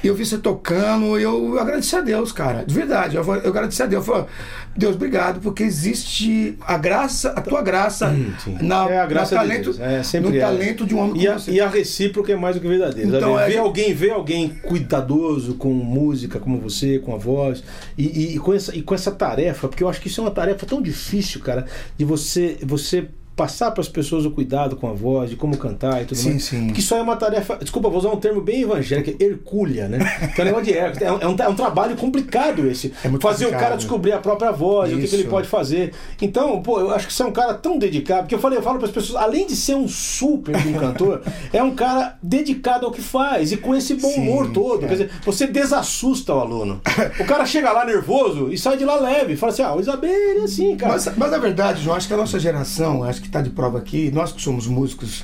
E 0.04 0.08
eu 0.08 0.14
vi 0.14 0.24
você 0.24 0.38
tocando, 0.38 1.18
eu 1.18 1.58
agradeci 1.60 1.96
a 1.96 2.02
Deus, 2.02 2.32
cara. 2.32 2.64
De 2.64 2.76
verdade. 2.76 3.16
Eu, 3.16 3.24
eu 3.24 3.50
agradeci 3.50 3.82
a 3.82 3.88
Deus. 3.88 4.06
Eu 4.08 4.14
falei, 4.14 4.30
Deus, 4.78 4.96
obrigado, 4.96 5.40
porque 5.42 5.64
existe 5.64 6.56
a 6.62 6.78
graça, 6.78 7.32
a 7.32 7.42
tua 7.42 7.64
graça 7.64 8.08
Hum, 8.10 8.32
sim. 8.44 8.56
na, 8.62 8.88
é 8.88 9.00
a 9.00 9.06
graça 9.08 9.36
no 9.36 9.42
de 9.42 9.48
talento, 9.48 9.79
Deus. 9.80 9.92
É, 9.92 10.04
sempre 10.04 10.30
no 10.32 10.36
é. 10.36 10.40
talento 10.40 10.86
de 10.86 10.94
um 10.94 11.00
homem 11.00 11.22
e 11.24 11.28
a, 11.28 11.38
você. 11.40 11.52
e 11.52 11.60
a 11.60 11.68
recíproca 11.70 12.32
é 12.32 12.36
mais 12.36 12.56
do 12.56 12.62
que 12.62 12.68
verdadeira. 12.68 13.18
Então, 13.18 13.36
sabe? 13.36 13.52
é- 13.52 13.54
ver 13.56 13.58
alguém, 13.60 13.94
ver 13.94 14.12
alguém 14.12 14.50
cuidadoso 14.50 15.56
com 15.56 15.70
música, 15.74 16.40
como 16.40 16.60
você, 16.60 17.00
com 17.00 17.14
a 17.14 17.18
voz, 17.18 17.64
e, 17.98 18.06
e- 18.06 18.36
e 18.36 18.40
com 18.40 18.54
essa, 18.54 18.76
e 18.76 18.82
com 18.82 18.94
essa 18.94 19.12
tarefa, 19.12 19.68
porque 19.68 19.84
eu 19.84 19.90
acho 19.90 20.02
que 20.02 20.08
isso 20.08 20.22
é 20.22 20.24
uma 20.24 20.32
tarefa 20.32 20.66
tão 20.66 20.82
difícil, 20.82 21.42
cara, 21.42 21.66
de 21.98 22.06
você, 22.06 22.58
você 22.62 23.08
passar 23.40 23.72
para 23.72 23.80
as 23.80 23.88
pessoas 23.88 24.26
o 24.26 24.32
cuidado 24.32 24.76
com 24.76 24.90
a 24.90 24.92
voz, 24.92 25.30
de 25.30 25.38
como 25.38 25.56
cantar 25.56 26.02
e 26.02 26.06
tudo 26.06 26.18
Sim, 26.18 26.32
mais. 26.32 26.44
sim. 26.44 26.68
Que 26.74 26.82
isso 26.82 26.94
aí 26.94 27.00
é 27.00 27.04
uma 27.04 27.16
tarefa, 27.16 27.56
desculpa, 27.56 27.88
vou 27.88 27.98
usar 27.98 28.10
um 28.10 28.18
termo 28.18 28.42
bem 28.42 28.64
evangélico, 28.64 29.24
hercúlea, 29.24 29.88
né? 29.88 30.00
Que 30.36 30.42
é 30.42 30.44
um 30.44 30.48
negócio 30.48 30.66
de 30.66 30.78
Hércules. 30.78 31.02
É 31.02 31.12
um, 31.14 31.20
é 31.22 31.28
um, 31.30 31.36
é 31.40 31.48
um 31.48 31.56
trabalho 31.56 31.96
complicado 31.96 32.68
esse. 32.68 32.94
É 33.02 33.08
muito 33.08 33.22
Fazer 33.22 33.46
o 33.46 33.48
complicado. 33.48 33.62
cara 33.70 33.78
descobrir 33.78 34.12
a 34.12 34.18
própria 34.18 34.52
voz, 34.52 34.92
o 34.92 34.98
que, 34.98 35.08
que 35.08 35.16
ele 35.16 35.22
Isso. 35.22 35.32
pode 35.32 35.48
fazer. 35.48 35.94
Então, 36.22 36.62
pô, 36.62 36.82
eu 36.82 36.94
acho 36.94 37.08
que 37.08 37.14
você 37.14 37.24
é 37.24 37.26
um 37.26 37.32
cara 37.32 37.54
tão 37.54 37.78
dedicado, 37.78 38.24
porque 38.24 38.36
eu 38.36 38.40
falei, 38.40 38.58
eu 38.58 38.62
falo 38.62 38.78
para 38.78 38.88
as 38.88 38.94
pessoas, 38.94 39.22
além 39.22 39.48
de 39.48 39.56
ser 39.56 39.76
um 39.76 39.88
super 39.88 40.58
um 40.58 40.74
cantor, 40.78 41.22
é 41.54 41.64
um 41.64 41.74
cara 41.74 42.18
dedicado 42.22 42.86
ao 42.86 42.92
que 42.92 43.02
faz 43.02 43.54
e 43.54 43.58
com 43.58 43.74
esse 43.74 43.94
bom 43.94 44.10
Sim, 44.10 44.22
humor 44.22 44.52
todo. 44.52 44.84
é. 44.84 44.88
Quer 44.90 44.94
dizer, 44.96 45.12
você 45.24 45.48
desassusta 45.48 46.34
o 46.36 46.40
aluno. 46.42 46.82
O 47.18 47.24
cara 47.26 47.46
chega 47.46 47.72
lá 47.72 47.86
nervoso 47.86 48.52
e 48.52 48.58
sai 48.58 48.76
de 48.76 48.84
lá 48.84 48.96
leve. 49.00 49.38
Fala 49.38 49.54
assim: 49.54 49.62
ah, 49.62 49.74
o 49.74 49.80
Isabel 49.80 50.42
é 50.42 50.44
assim, 50.44 50.76
cara. 50.76 50.92
Mas, 50.94 51.10
mas 51.16 51.32
na 51.32 51.38
verdade, 51.38 51.82
João, 51.82 51.96
acho 51.96 52.08
que 52.08 52.14
a 52.14 52.18
nossa 52.18 52.38
geração, 52.40 53.04
acho 53.04 53.22
que 53.22 53.29
está 53.30 53.42
de 53.42 53.50
prova 53.52 53.78
aqui, 53.78 54.12
nós 54.12 54.32
que 54.32 54.42
somos 54.42 54.68
músicos, 54.68 55.24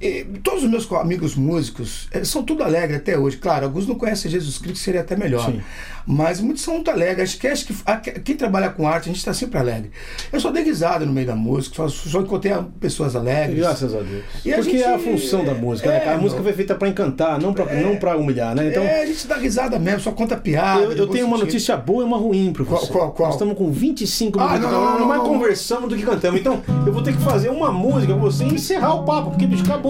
eh, 0.00 0.26
todos 0.42 0.64
os 0.64 0.70
meus 0.70 0.90
amigos 0.92 1.34
músicos 1.36 2.08
eh, 2.12 2.24
são 2.24 2.42
tudo 2.42 2.62
alegre 2.62 2.96
até 2.96 3.18
hoje. 3.18 3.36
Claro, 3.36 3.66
alguns 3.66 3.86
não 3.86 3.94
conhecem 3.94 4.30
Jesus 4.30 4.58
Cristo, 4.58 4.78
seria 4.78 5.00
até 5.00 5.16
melhor. 5.16 5.46
Sim. 5.46 5.60
Mas 6.06 6.40
muitos 6.40 6.62
são 6.62 6.74
muito 6.74 6.90
alegres. 6.90 7.30
Acho 7.30 7.38
que, 7.38 7.46
acho 7.46 7.66
que 7.66 7.74
a- 7.84 7.96
quem 7.98 8.34
trabalha 8.34 8.70
com 8.70 8.88
arte, 8.88 9.04
a 9.04 9.06
gente 9.08 9.18
está 9.18 9.32
sempre 9.34 9.58
alegre. 9.58 9.90
Eu 10.32 10.40
só 10.40 10.50
dei 10.50 10.64
risada 10.64 11.04
no 11.06 11.12
meio 11.12 11.26
da 11.26 11.36
música, 11.36 11.76
só, 11.76 11.88
só 11.88 12.20
encontrei 12.20 12.52
pessoas 12.80 13.14
alegres. 13.14 13.58
Graças 13.60 13.94
a 13.94 13.98
Deus. 14.00 14.24
E 14.44 14.52
a 14.52 14.56
Porque 14.56 14.70
gente- 14.72 14.82
é 14.82 14.94
a 14.94 14.98
função 14.98 15.44
da 15.44 15.54
música, 15.54 15.88
né, 15.88 15.96
é, 15.98 16.00
cara? 16.00 16.16
A 16.16 16.20
música 16.20 16.42
foi 16.42 16.52
feita 16.52 16.74
pra 16.74 16.88
encantar, 16.88 17.38
não 17.40 17.52
pra, 17.52 17.66
não 17.74 17.96
pra 17.96 18.16
humilhar, 18.16 18.54
né? 18.56 18.68
Então, 18.68 18.82
é, 18.82 19.02
a 19.02 19.06
gente 19.06 19.26
dá 19.26 19.36
risada 19.36 19.78
mesmo, 19.78 20.00
só 20.00 20.10
conta 20.12 20.36
piada. 20.36 20.80
eu, 20.82 20.92
eu 20.92 21.06
tenho 21.06 21.26
uma 21.26 21.36
sentido. 21.36 21.52
notícia 21.52 21.76
boa 21.76 22.02
e 22.02 22.06
uma 22.06 22.16
ruim 22.16 22.52
Qual- 22.54 22.80
você. 22.80 22.90
qual- 22.90 23.12
qual? 23.12 23.28
Nós 23.28 23.34
estamos 23.36 23.56
com 23.56 23.70
25 23.70 24.40
Ah, 24.40 24.54
minutos. 24.54 24.72
não, 24.72 24.80
não, 24.80 24.90
nós 24.92 25.00
não, 25.00 25.06
mais 25.08 25.20
não. 25.22 25.28
conversamos 25.28 25.88
do 25.90 25.96
que 25.96 26.02
cantamos. 26.02 26.40
Então, 26.40 26.60
eu 26.86 26.92
vou 26.92 27.02
ter 27.02 27.12
que 27.14 27.22
fazer 27.22 27.50
uma 27.50 27.70
música 27.70 28.14
com 28.14 28.20
você 28.20 28.44
e 28.44 28.54
encerrar 28.54 28.94
o 28.94 29.04
papo, 29.04 29.30
porque, 29.30 29.46
bicho, 29.46 29.62
acabou. 29.62 29.89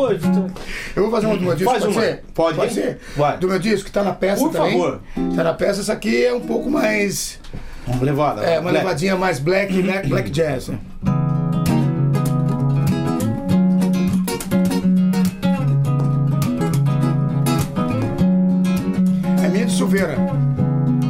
Eu 0.97 1.03
vou 1.03 1.11
fazer 1.11 1.27
uma 1.27 1.37
do 1.37 1.43
meu 1.45 1.55
disco, 1.55 1.71
Faz 1.71 1.85
pode 1.85 1.97
uma. 1.97 2.03
ser? 2.03 2.25
Pode, 2.35 2.57
pode 2.57 2.75
ser? 2.75 2.99
Vai. 3.17 3.39
Do 3.39 3.49
meu 3.49 3.59
disco, 3.59 3.87
que 3.87 3.93
tá 3.93 4.03
na 4.03 4.13
peça 4.13 4.43
Por 4.43 4.53
também. 4.53 4.73
favor. 4.73 5.01
Tá 5.37 5.45
na 5.45 5.55
peça, 5.55 5.81
essa 5.81 5.93
aqui 5.93 6.25
é 6.25 6.33
um 6.35 6.41
pouco 6.41 6.71
mais... 6.71 7.39
Vamos 7.87 8.03
levada. 8.03 8.43
É, 8.43 8.55
uma 8.59 8.71
Black. 8.71 8.79
levadinha 8.85 9.17
mais 9.17 9.39
black, 9.39 9.73
né? 9.83 10.03
black 10.05 10.31
jazz. 10.31 10.69
né? 10.69 10.79
É 19.45 19.49
minha 19.49 19.67
de 19.67 19.73
Silveira. 19.73 20.17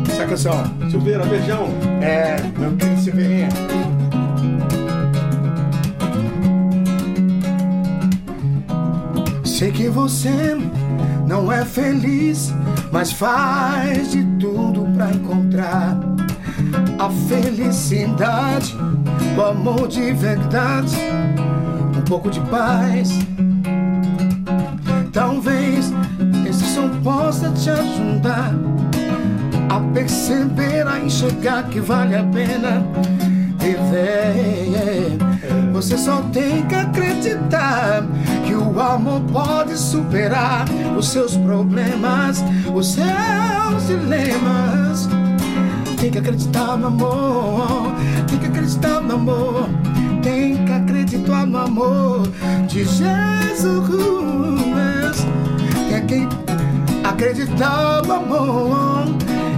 Essa 0.08 0.26
canção. 0.26 0.64
Silveira, 0.90 1.24
beijão. 1.24 1.68
É, 2.02 2.36
meu 2.58 2.76
querido 2.76 3.00
Silveirinha. 3.00 3.48
Sei 9.60 9.70
que 9.70 9.90
você 9.90 10.56
não 11.26 11.52
é 11.52 11.66
feliz, 11.66 12.50
mas 12.90 13.12
faz 13.12 14.10
de 14.10 14.24
tudo 14.40 14.86
pra 14.94 15.10
encontrar 15.10 16.00
a 16.98 17.10
felicidade, 17.28 18.74
o 19.36 19.42
amor 19.42 19.86
de 19.86 20.14
verdade, 20.14 20.96
um 21.94 22.00
pouco 22.00 22.30
de 22.30 22.40
paz. 22.48 23.10
Talvez 25.12 25.92
esse 26.48 26.64
som 26.64 26.88
possa 27.04 27.50
te 27.50 27.68
ajudar 27.68 28.54
a 29.68 29.78
perceber, 29.92 30.88
a 30.88 31.00
enxergar 31.00 31.64
que 31.64 31.80
vale 31.80 32.16
a 32.16 32.24
pena 32.24 32.82
viver. 33.58 35.18
Você 35.74 35.98
só 35.98 36.22
tem 36.32 36.66
que 36.66 36.74
acreditar 36.74 38.02
o 38.80 38.82
amor 38.82 39.20
pode 39.30 39.76
superar 39.76 40.64
os 40.96 41.08
seus 41.08 41.36
problemas, 41.36 42.42
os 42.74 42.94
seus 42.94 43.86
dilemas. 43.86 45.06
Tem 46.00 46.10
que 46.10 46.18
acreditar 46.18 46.78
no 46.78 46.86
amor, 46.86 47.92
tem 48.26 48.38
que 48.38 48.46
acreditar 48.46 49.02
no 49.02 49.14
amor, 49.16 49.68
tem 50.22 50.64
que 50.64 50.72
acreditar 50.72 51.46
no 51.46 51.58
amor 51.58 52.22
de 52.68 52.84
Jesus. 52.84 53.90
Tem 55.90 56.06
que 56.06 56.26
acreditar 57.06 58.02
no 58.06 58.14
amor. 58.14 59.04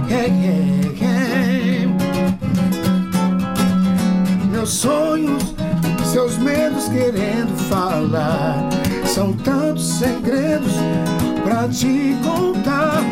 Yeah, 0.09 0.27
yeah, 0.27 0.91
yeah. 0.99 1.87
Meus 4.51 4.69
sonhos, 4.69 5.55
seus 6.11 6.37
medos 6.37 6.89
querendo 6.89 7.55
falar. 7.69 8.82
São 9.13 9.31
tantos 9.31 9.99
segredos 9.99 10.73
pra 11.43 11.69
te 11.69 12.17
contar. 12.23 13.03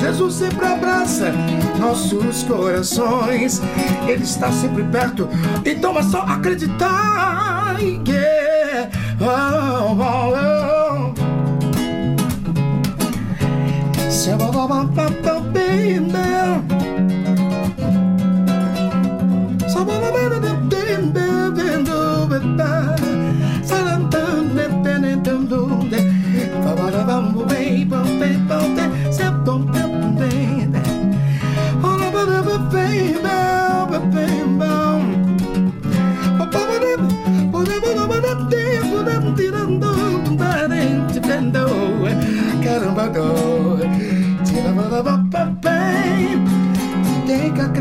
Jesus 0.00 0.34
sempre 0.36 0.64
abraça 0.64 1.32
nossos 1.78 2.42
corações. 2.44 3.60
Ele 4.08 4.24
está 4.24 4.50
sempre 4.50 4.84
perto. 4.84 5.28
Então 5.66 5.98
é 5.98 6.02
só 6.02 6.22
acreditar. 6.22 7.76
Yeah. 7.78 8.90
Oh, 9.20 9.96
oh, 10.00 10.32
oh. 10.32 10.66
Baby. 15.52 16.75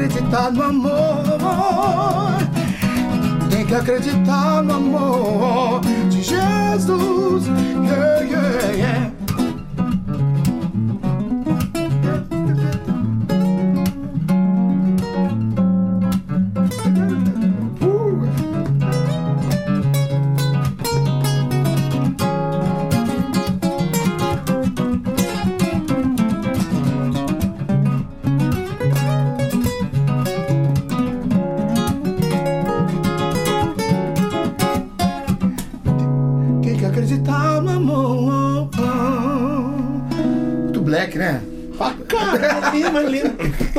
Acreditar 0.06 0.52
no 0.52 0.63
amor. 0.63 1.24
Tem 3.50 3.65
que 3.65 3.74
acreditar 3.74 4.62
no 4.62 4.76
amor 4.76 5.82
de 6.10 6.22
Jesus. 6.22 7.48
Yeah, 7.48 8.22
yeah, 8.22 8.72
yeah. 8.72 9.14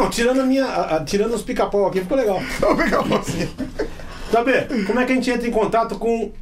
Não, 0.07 0.11
tirando 0.11 0.41
a 0.41 0.45
minha. 0.45 0.65
a- 0.65 0.97
a- 0.97 1.05
tirando 1.05 1.35
os 1.35 1.43
pica-pau 1.43 1.87
aqui, 1.87 2.01
ficou 2.01 2.17
legal. 2.17 2.41
Pegar 2.77 3.03
você. 3.03 3.49
Saber, 4.31 4.67
como 4.87 5.01
é 5.01 5.05
que 5.05 5.13
a 5.13 5.15
gente 5.15 5.31
entra 5.31 5.47
em 5.47 5.51
contato 5.51 5.99
com 5.99 6.33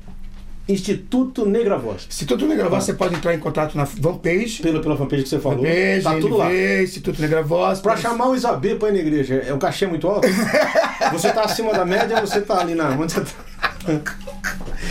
Instituto 0.68 1.44
Negra 1.46 1.77
Voz? 1.77 2.07
Instituto 2.09 2.46
Negra 2.46 2.68
Voz, 2.68 2.85
você 2.85 2.94
pode 2.94 3.14
entrar 3.14 3.35
em 3.35 3.38
contato 3.38 3.77
na 3.77 3.85
fanpage. 3.85 4.62
Pela, 4.62 4.81
pela 4.81 4.96
fanpage 4.96 5.22
que 5.24 5.29
você 5.29 5.38
falou. 5.38 5.59
Fanpage, 5.64 6.03
tá 6.03 6.14
tudo 6.18 6.37
lá. 6.38 6.50
Instituto 6.55 7.20
Negra 7.20 7.42
Voz. 7.42 7.81
Pra 7.81 7.96
chamar 7.96 8.29
o 8.29 8.35
Isabê 8.35 8.74
pra 8.74 8.88
ir 8.88 8.92
na 8.92 8.98
igreja, 8.98 9.35
é 9.46 9.53
um 9.53 9.59
cachê 9.59 9.87
muito 9.87 10.09
alto? 10.09 10.27
Você 11.12 11.31
tá 11.31 11.42
acima 11.42 11.72
da 11.72 11.85
média 11.85 12.18
ou 12.18 12.27
você 12.27 12.40
tá 12.40 12.61
ali 12.61 12.74
na. 12.74 12.88
Onde 12.90 13.12
você 13.12 13.20
tá? 13.20 13.31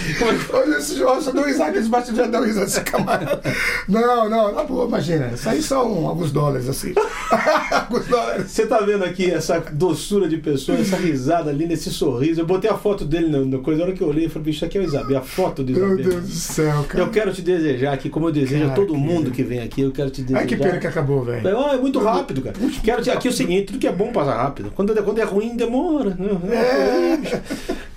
Olha 0.54 0.78
esse 0.78 0.98
só 0.98 1.32
deu 1.32 1.44
risada, 1.46 1.76
eles 1.78 1.88
batem 1.88 2.16
já 2.16 2.28
deu 2.28 2.44
risada 2.44 2.66
esse 2.68 2.82
camarada. 2.82 3.42
Não, 3.88 4.30
não, 4.30 4.54
na 4.54 4.63
boa, 4.63 4.88
imagina. 4.88 5.32
Isso 5.34 5.48
aí 5.50 5.62
são 5.62 6.08
alguns 6.08 6.32
dólares, 6.32 6.68
assim. 6.70 6.94
alguns 7.72 8.06
dólares. 8.08 8.52
Você 8.52 8.66
tá 8.66 8.80
vendo 8.80 9.04
aqui 9.04 9.30
essa 9.32 9.60
doçura 9.72 10.28
de 10.28 10.38
pessoa, 10.38 10.78
essa 10.78 10.96
risada 10.98 11.52
linda, 11.52 11.74
esse 11.74 11.89
sorriso. 11.92 12.42
Eu 12.42 12.46
botei 12.46 12.70
a 12.70 12.76
foto 12.78 13.06
dele 13.06 13.28
na, 13.30 13.39
na 13.39 13.63
coisa, 13.63 13.82
a 13.82 13.86
hora 13.86 13.94
que 13.94 14.02
eu 14.02 14.08
olhei, 14.08 14.26
eu 14.26 14.30
falei, 14.30 14.46
bicho, 14.46 14.58
isso 14.58 14.66
aqui 14.66 14.78
é 14.78 14.82
o 14.82 14.84
Isabê, 14.84 15.16
a 15.16 15.22
foto 15.22 15.63
do 15.63 15.72
Meu 15.72 15.88
Isabê. 16.00 16.04
Deus 16.04 16.24
do 16.28 16.32
céu, 16.36 16.86
cara. 16.88 17.04
Eu 17.04 17.10
quero 17.10 17.34
te 17.34 17.42
desejar 17.42 17.94
aqui, 17.94 18.10
como 18.10 18.28
eu 18.28 18.32
desejo 18.32 18.66
a 18.66 18.70
todo 18.70 18.94
que- 18.94 19.00
mundo 19.00 19.32
que 19.32 19.44
vem 19.44 19.60
aqui, 19.60 19.82
eu 19.82 19.92
quero 19.92 20.10
te 20.10 20.22
desejar. 20.22 20.39
Ai, 20.42 20.46
que 20.48 20.56
pena 20.58 20.78
que 20.80 20.88
acabou, 20.88 21.24
velho. 21.24 21.58
Ah, 21.58 21.74
é 21.74 21.78
muito 21.78 22.00
rápido, 22.00 22.42
cara. 22.42 22.56
Quero 22.84 23.02
te, 23.02 23.10
aqui 23.10 23.28
é 23.28 23.32
o 23.32 23.34
seguinte, 23.34 23.68
tudo 23.68 23.80
que 23.80 23.88
é 23.88 23.92
bom 23.92 24.12
passa 24.12 24.34
rápido. 24.34 24.72
Quando, 24.76 24.94
quando 25.04 25.20
é 25.20 25.24
ruim, 25.24 25.56
demora. 25.56 26.18
É. 26.52 27.42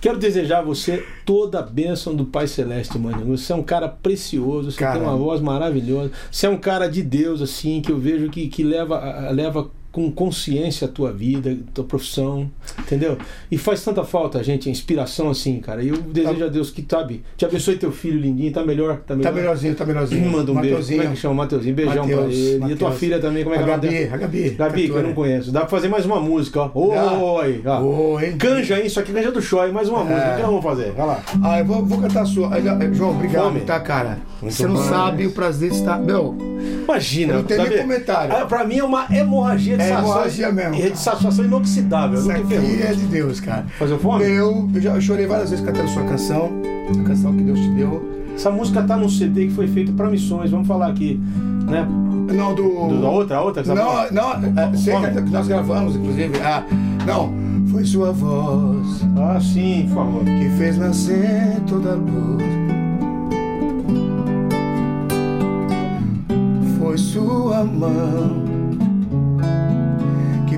Quero 0.07 0.21
desejar 0.21 0.61
a 0.61 0.63
você 0.63 1.05
toda 1.25 1.59
a 1.59 1.63
bênção 1.63 2.15
do 2.15 2.25
Pai 2.25 2.47
Celeste, 2.47 2.97
mano. 2.97 3.37
Você 3.37 3.53
é 3.53 3.57
um 3.57 3.63
cara 3.65 3.89
precioso, 3.89 4.71
você 4.71 4.79
Cara. 4.79 5.01
tem 5.01 5.03
uma 5.03 5.17
voz 5.17 5.41
maravilhosa. 5.41 6.13
Você 6.31 6.47
é 6.47 6.49
um 6.49 6.57
cara 6.57 6.87
de 6.87 7.03
Deus, 7.03 7.43
assim, 7.43 7.83
que 7.83 7.91
eu 7.91 7.99
vejo 7.99 8.31
que, 8.31 8.47
que 8.47 8.63
leva, 8.63 9.01
leva 9.33 9.69
com 9.97 10.11
consciência 10.13 10.87
a 10.87 10.91
tua 10.91 11.11
vida, 11.11 11.57
tua 11.73 11.83
profissão, 11.83 12.51
entendeu? 12.79 13.17
E 13.51 13.57
faz 13.57 13.83
tanta 13.83 14.05
falta, 14.05 14.45
gente, 14.45 14.69
a 14.69 14.71
inspiração 14.71 15.31
assim, 15.31 15.59
cara. 15.59 15.83
E 15.83 15.89
eu 15.89 15.97
desejo 15.97 16.45
a 16.45 16.49
Deus 16.49 16.71
que, 16.71 16.85
sabe, 16.87 17.23
te 17.35 17.47
abençoe 17.47 17.77
teu 17.79 17.91
filho 17.91 18.21
lindinho, 18.21 18.53
tá 18.53 18.63
melhor, 18.63 18.99
tá 19.07 19.17
melhor. 19.17 19.31
Tá 19.31 19.35
melhorzinho, 19.35 19.75
tá 19.75 19.87
melhorzinho. 19.87 20.21
Me 20.21 20.29
manda 20.37 20.53
um 20.53 20.57
beijo. 20.57 20.69
Mateuzinho. 20.73 20.99
Como 21.01 21.13
é 21.13 21.15
que 21.15 21.21
chama? 21.23 21.35
Mateuzinho. 21.35 21.75
Beijão 21.75 22.03
Mateus, 22.07 22.21
pra 22.21 22.31
ele. 22.35 22.51
E 22.51 22.55
a 22.57 22.59
tua 22.59 22.69
Mateus. 22.89 22.95
filha 22.99 23.19
também, 23.21 23.43
como 23.43 23.55
é 23.55 23.59
que 23.59 23.65
a 23.65 23.67
é 23.67 23.71
Gabi, 23.71 24.05
a 24.13 24.17
Gabi. 24.19 24.51
Gabi, 24.51 24.83
que 24.91 24.91
eu 24.91 25.03
não 25.03 25.15
conheço. 25.15 25.51
Dá 25.51 25.61
pra 25.61 25.69
fazer 25.71 25.89
mais 25.89 26.05
uma 26.05 26.21
música, 26.21 26.61
ó. 26.61 26.71
Oi, 26.75 27.63
ó. 27.65 27.81
Oi. 27.81 28.33
Canja, 28.39 28.79
hein? 28.79 28.85
Isso 28.87 29.01
aqui 29.01 29.15
canja 29.15 29.33
do 29.33 29.41
Choi, 29.41 29.73
mais 29.73 29.89
uma 29.89 30.05
música. 30.05 30.33
O 30.33 30.37
que 30.37 30.43
nós 30.43 30.51
vamos 30.51 30.63
fazer? 30.63 30.93
Vai 30.93 31.07
lá. 31.07 31.23
Ah, 31.43 31.59
eu 31.61 31.65
vou, 31.65 31.83
vou 31.87 31.99
cantar 32.03 32.21
a 32.21 32.27
sua. 32.27 32.51
João, 32.93 33.13
obrigado, 33.13 33.45
Fome. 33.45 33.61
tá, 33.61 33.81
cara? 33.81 34.19
Muito 34.43 34.55
Você 34.55 34.67
não 34.67 34.75
mais. 34.75 34.89
sabe 34.91 35.27
o 35.27 35.31
prazer 35.33 35.71
de 35.71 35.77
estar. 35.77 35.99
Meu, 35.99 36.37
Imagina. 36.85 37.33
Eu 37.35 37.43
não 37.43 37.49
sabe? 37.49 37.69
nem 37.71 37.79
comentário. 37.79 38.37
Ah, 38.37 38.47
Pra 38.47 38.65
mim 38.65 38.79
é 38.79 38.85
uma 38.85 39.07
hemorragia 39.11 39.77
de 39.77 39.86
É 39.87 39.89
satisfação. 39.91 40.11
hemorragia 40.15 40.53
mesmo, 40.53 40.75
E 40.75 40.77
de 40.77 40.83
cara. 40.85 40.97
satisfação 40.97 41.45
inoxidável. 41.45 42.19
isso 42.19 42.31
aqui 42.31 42.47
ferrou. 42.47 42.71
é 42.71 42.93
de 42.95 43.07
Deus, 43.07 43.41
cara. 43.41 43.67
Fazer 43.79 43.99
fome? 43.99 44.25
Meu, 44.25 44.69
eu 44.75 44.81
já 44.81 44.95
eu 44.95 45.01
chorei 45.01 45.27
várias 45.27 45.51
vezes 45.51 45.65
cantando 45.65 45.89
sua 45.91 46.05
canção. 46.05 46.51
A 46.99 47.03
canção 47.03 47.35
que 47.35 47.43
Deus 47.43 47.59
te 47.59 47.69
deu. 47.71 48.15
Essa 48.35 48.51
música 48.51 48.83
tá 48.83 48.97
num 48.97 49.09
CD 49.09 49.47
que 49.47 49.53
foi 49.55 49.67
feito 49.67 49.93
pra 49.93 50.09
missões. 50.11 50.51
Vamos 50.51 50.67
falar 50.69 50.89
aqui, 50.89 51.19
né? 51.69 51.87
Não, 52.35 52.55
do. 52.55 52.63
Do- 52.89 53.01
da 53.01 53.09
outra, 53.09 53.37
a 53.37 53.43
outra 53.43 53.63
que 53.63 53.69
tá 53.69 53.75
Não, 53.75 54.11
não, 54.13 54.33
é, 54.63 54.77
sei 54.77 54.95
que 54.97 55.31
nós 55.31 55.47
gravamos, 55.49 55.97
inclusive. 55.97 56.33
Ah, 56.45 56.63
não, 57.07 57.33
foi 57.71 57.85
sua 57.85 58.13
voz 58.13 59.03
Ah, 59.17 59.39
sim, 59.41 59.87
por 59.89 59.95
favor. 59.95 60.25
que 60.25 60.49
fez 60.59 60.77
nascer 60.77 61.61
toda 61.69 61.93
a 61.93 61.95
luz. 61.95 62.43
Foi 66.79 66.99
sua 66.99 67.65
mão 67.65 68.45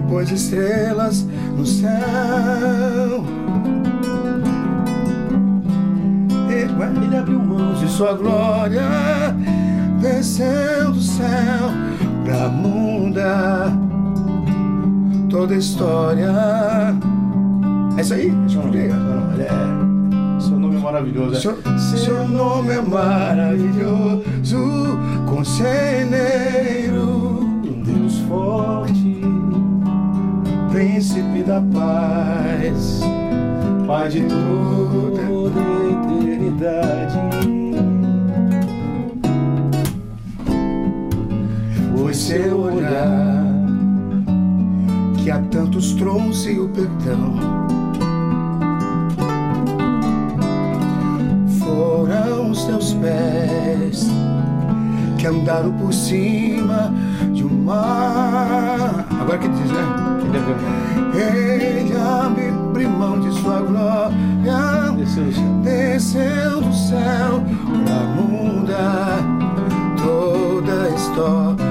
pôs 0.08 0.30
estrelas 0.30 1.26
no 1.56 1.66
céu. 1.66 3.24
Ele, 6.50 7.04
ele 7.06 7.16
abriu 7.16 7.38
mãos 7.38 7.80
de 7.80 7.88
sua 7.88 8.14
glória, 8.14 8.82
desceu 10.00 10.92
do 10.92 11.00
céu 11.00 11.70
pra 12.24 12.48
mudar 12.48 13.72
toda 15.30 15.54
a 15.54 15.58
história. 15.58 16.32
É 17.96 18.00
isso 18.00 18.14
aí? 18.14 18.30
Deixa 18.30 18.58
eu 18.60 18.70
ver. 18.70 18.94
Não, 18.94 19.32
ele 19.34 19.42
é... 19.42 20.40
Seu 20.40 20.58
nome 20.58 20.76
é 20.76 20.78
maravilhoso. 20.78 21.36
é? 21.36 21.40
Seu, 21.40 21.58
seu 21.98 22.28
nome 22.28 22.70
é 22.72 22.80
maravilhoso, 22.80 24.56
conselheiro, 25.28 27.40
Um 27.64 27.82
Deus 27.82 28.18
forte, 28.20 28.97
príncipe 30.70 31.42
da 31.42 31.60
paz, 31.60 33.00
Pai 33.86 34.08
de 34.08 34.22
toda 34.22 35.22
eternidade. 35.90 37.58
foi 42.08 42.14
seu 42.14 42.60
olhar 42.62 43.44
que 45.18 45.30
a 45.30 45.38
tantos 45.50 45.92
trouxe 45.92 46.58
o 46.58 46.66
perdão. 46.70 47.34
Foram 51.58 52.50
os 52.50 52.64
teus 52.64 52.94
pés 52.94 54.06
que 55.18 55.26
andaram 55.26 55.70
por 55.72 55.92
cima 55.92 56.94
de 57.34 57.44
um 57.44 57.64
mar. 57.64 59.06
Agora 59.20 59.36
que 59.36 59.48
diz, 59.48 59.70
né? 59.70 60.07
Ele 60.28 61.18
é 61.18 61.80
Ele 61.80 61.96
abriu 61.96 62.90
mão 62.90 63.20
de 63.20 63.32
sua 63.40 63.60
glória, 63.60 64.92
Desceu 64.96 65.24
do 65.24 65.32
céu. 65.32 65.44
desceu 65.62 66.60
do 66.60 66.74
céu 66.74 67.42
pra 67.84 68.00
mudar 68.14 69.18
toda 69.96 70.84
a 70.84 70.88
história 70.90 71.67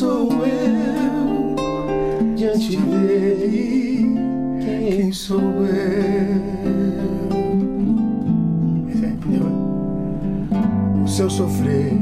sou 0.00 0.30
eu 0.46 1.56
Diante 2.34 2.74
dele, 2.74 4.16
Quem 4.64 5.12
sou 5.12 5.38
eu? 5.38 6.40
Aí, 8.88 9.12
entendeu? 9.12 9.46
O 11.04 11.06
seu 11.08 11.28
sofrer, 11.28 11.92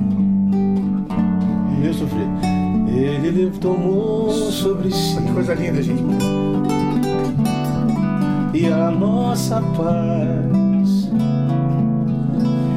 meu 1.80 1.92
sofrer. 1.92 2.28
Ele 2.86 3.50
tomou 3.58 4.30
sobre 4.30 4.92
si 4.92 5.20
que 5.20 5.32
coisa 5.32 5.54
linda, 5.54 5.82
gente. 5.82 6.02
e 8.54 8.66
a 8.66 8.92
nossa 8.92 9.60
paz 9.76 11.10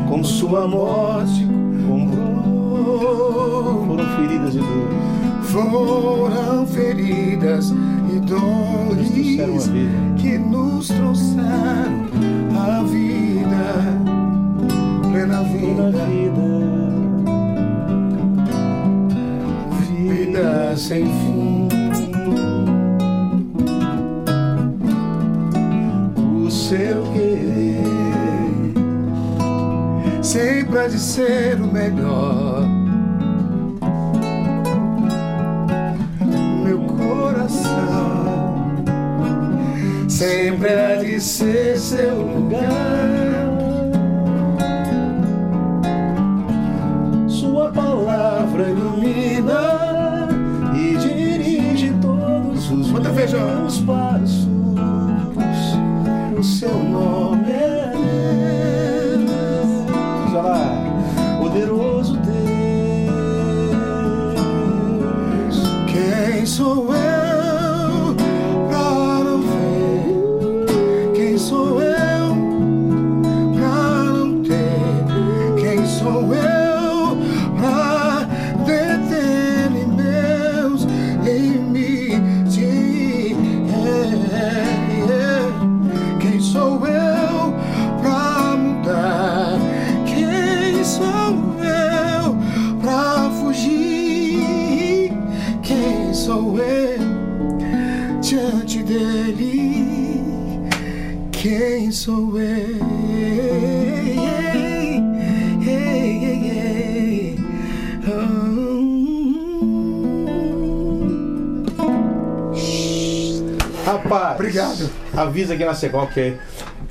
com 0.09 0.23
sua 0.23 0.67
morte 0.67 1.45
comprou. 1.87 3.40
Foram 3.91 4.07
feridas 4.15 4.55
e 4.55 4.59
dores. 4.59 5.51
Foram 5.51 6.65
feridas 6.65 7.73
e 8.09 8.19
dores 8.19 9.09
que 10.15 10.37
nos 10.37 10.87
trouxeram 10.87 12.07
a 12.57 12.83
vida, 12.83 13.83
plena 15.11 15.43
vida, 15.43 15.91
vida, 16.07 16.47
vida 20.07 20.77
sem 20.77 21.03
fim. 21.03 21.67
o 26.45 26.49
seu 26.49 27.03
querer. 27.11 27.83
sempre 30.21 30.79
há 30.79 30.87
de 30.87 30.97
ser 30.97 31.59
o 31.61 31.67
melhor. 31.67 32.80
Sempre 40.21 40.69
há 40.71 40.95
de 40.97 41.19
ser 41.19 41.79
seu 41.79 42.21
lugar. 42.21 43.20
Quem 101.71 101.89
sou 101.89 102.37
eu? 102.37 102.81
Rapaz. 113.85 114.35
Obrigado. 114.35 114.89
Avisa 115.15 115.53
aqui 115.53 115.63
na 115.63 115.73
sequência 115.73 116.07
que 116.13 116.37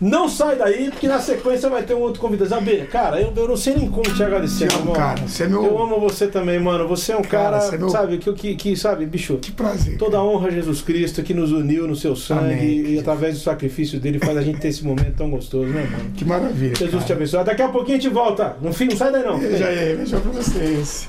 não 0.00 0.28
sai 0.28 0.56
daí, 0.56 0.90
porque 0.90 1.06
na 1.06 1.20
sequência 1.20 1.68
vai 1.68 1.82
ter 1.82 1.94
um 1.94 2.00
outro 2.00 2.20
convidado. 2.20 2.48
Zabê, 2.50 2.78
cara, 2.86 3.20
eu, 3.20 3.32
eu 3.36 3.48
não 3.48 3.56
sei 3.56 3.74
nem 3.76 3.90
como 3.90 4.02
te 4.14 4.22
agradecer, 4.22 4.68
Te 4.68 4.76
amo, 4.76 4.92
cara. 4.92 5.20
Você 5.26 5.44
é 5.44 5.48
meu- 5.48 5.64
Eu 5.64 5.78
amo 5.82 6.00
você 6.00 6.26
também, 6.26 6.58
mano. 6.58 6.88
Você 6.88 7.12
é 7.12 7.16
um 7.16 7.22
Cara, 7.22 7.58
cara, 7.58 7.60
você 7.60 7.74
é 7.74 7.78
meu- 7.78 7.88
sabe, 7.90 8.18
que, 8.18 8.32
que, 8.32 8.54
que, 8.54 8.76
sabe, 8.76 9.04
bicho, 9.06 9.36
Que 9.38 9.52
prazer. 9.52 9.98
toda 9.98 10.16
a 10.18 10.24
honra 10.24 10.48
a 10.48 10.50
Jesus 10.50 10.80
Cristo 10.82 11.22
que 11.22 11.34
nos 11.34 11.52
uniu 11.52 11.86
no 11.86 11.94
seu 11.94 12.16
sangue 12.16 12.54
Amém. 12.54 12.94
e 12.94 12.98
através 12.98 13.34
do 13.36 13.40
sacrifício 13.42 14.00
dele 14.00 14.18
faz 14.18 14.36
a 14.36 14.42
gente 14.42 14.58
ter 14.58 14.68
esse 14.68 14.84
momento 14.84 15.14
tão 15.16 15.30
gostoso, 15.30 15.68
né, 15.70 15.86
mano? 15.90 16.10
Que 16.16 16.24
maravilha. 16.24 16.74
Jesus 16.74 17.02
te 17.04 17.08
cara. 17.08 17.14
abençoe. 17.14 17.44
Daqui 17.44 17.62
a 17.62 17.68
pouquinho 17.68 17.98
a 17.98 18.00
gente 18.00 18.12
volta. 18.12 18.56
Não, 18.60 18.70
não 18.70 18.96
sai 18.96 19.12
daí 19.12 19.22
não. 19.24 19.38
Beijo 19.38 19.64
aí, 19.64 19.96
beijo 19.96 20.20
pra 20.20 20.32
vocês. 20.32 21.08